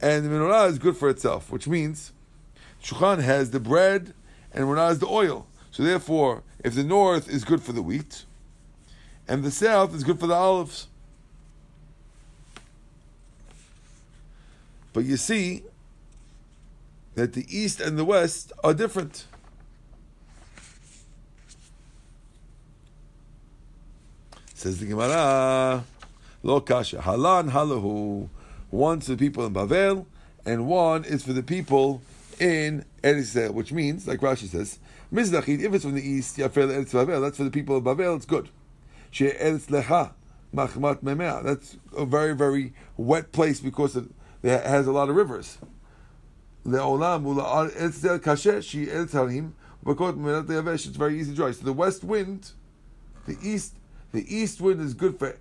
and 0.00 0.24
the 0.24 0.28
menorah 0.28 0.68
is 0.68 0.78
good 0.78 0.96
for 0.96 1.08
itself, 1.08 1.50
which 1.50 1.66
means 1.66 2.12
shulchan 2.82 3.22
has 3.22 3.50
the 3.50 3.60
bread 3.60 4.14
and 4.52 4.64
menorah 4.64 4.88
has 4.88 4.98
the 4.98 5.06
oil. 5.06 5.46
So 5.70 5.82
therefore, 5.82 6.42
if 6.64 6.74
the 6.74 6.84
north 6.84 7.28
is 7.28 7.44
good 7.44 7.62
for 7.62 7.72
the 7.72 7.82
wheat, 7.82 8.24
and 9.28 9.44
the 9.44 9.50
south 9.50 9.94
is 9.94 10.04
good 10.04 10.18
for 10.18 10.26
the 10.26 10.34
olives. 10.34 10.86
But 14.92 15.04
you 15.04 15.16
see 15.16 15.64
that 17.14 17.34
the 17.34 17.46
east 17.54 17.80
and 17.80 17.98
the 17.98 18.04
west 18.04 18.52
are 18.64 18.72
different. 18.72 19.26
Says 24.54 24.80
the 24.80 24.86
Gemara, 24.86 25.84
Lo 26.42 26.60
kasha 26.60 26.98
halan 26.98 27.50
halahu. 27.50 28.28
One's 28.70 29.06
for 29.06 29.12
the 29.12 29.18
people 29.18 29.46
in 29.46 29.54
Bavel, 29.54 30.06
and 30.44 30.66
one 30.66 31.04
is 31.04 31.22
for 31.22 31.32
the 31.32 31.42
people 31.42 32.02
in 32.40 32.84
Eretz 33.02 33.52
which 33.52 33.72
means, 33.72 34.06
like 34.06 34.20
Rashi 34.20 34.48
says, 34.48 34.78
Mizrachit, 35.12 35.60
if 35.62 35.72
it's 35.72 35.84
from 35.84 35.94
the 35.94 36.06
east, 36.06 36.36
Yafer 36.36 36.68
Eretz 36.68 36.90
Bavel, 36.90 37.20
that's 37.20 37.36
for 37.36 37.44
the 37.44 37.50
people 37.50 37.76
of 37.76 37.84
Bavel, 37.84 38.16
it's 38.16 38.26
good. 38.26 38.48
She 39.10 39.26
Eretz 39.26 39.68
Lecha, 39.68 40.12
Machmat 40.54 41.02
Memea, 41.02 41.42
that's 41.42 41.76
a 41.96 42.04
very, 42.04 42.34
very 42.34 42.72
wet 42.96 43.32
place 43.32 43.60
because 43.60 43.96
it, 43.96 44.06
has 44.42 44.86
a 44.86 44.92
lot 44.92 45.08
of 45.08 45.16
rivers. 45.16 45.58
Le'olam, 46.64 47.24
Eretz 47.24 48.20
Kasher, 48.20 48.62
she 48.62 48.86
Eretz 48.86 49.12
Harim, 49.12 49.54
it's 49.86 50.86
very 50.96 51.18
easy 51.18 51.30
to 51.30 51.36
dry. 51.36 51.50
So 51.52 51.64
the 51.64 51.72
west 51.72 52.04
wind, 52.04 52.52
the 53.26 53.36
east, 53.42 53.74
the 54.12 54.24
east 54.34 54.60
wind 54.60 54.80
is 54.80 54.94
good 54.94 55.18
for 55.18 55.36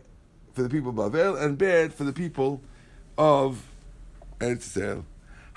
for 0.53 0.63
the 0.63 0.69
people 0.69 0.89
of 0.89 1.13
Bavel 1.13 1.39
and 1.39 1.55
bad 1.55 1.93
for 1.93 2.03
the 2.03 2.11
people 2.11 2.61
of 3.15 3.63
Eretz 4.39 4.75
Yisrael. 4.75 5.03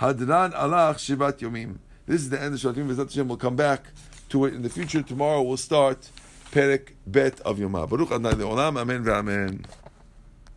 Hadran 0.00 0.54
alach 0.54 0.96
shivat 0.96 1.40
yomim. 1.40 1.76
This 2.06 2.22
is 2.22 2.30
the 2.30 2.40
end 2.40 2.54
of 2.54 2.60
Shatim. 2.60 2.88
V'zat 2.88 3.10
Hashem 3.10 3.28
will 3.28 3.36
come 3.36 3.54
back 3.54 3.88
to 4.30 4.46
it 4.46 4.54
in 4.54 4.62
the 4.62 4.70
future. 4.70 5.02
Tomorrow 5.02 5.42
we'll 5.42 5.58
start 5.58 6.08
Perek 6.52 6.92
Bet 7.06 7.38
of 7.40 7.58
Yoma. 7.58 7.86
Baruch 7.86 8.10
Adonai 8.10 8.30
Le'olam. 8.30 8.80
Amen 8.80 9.04
v'amen. 9.04 9.66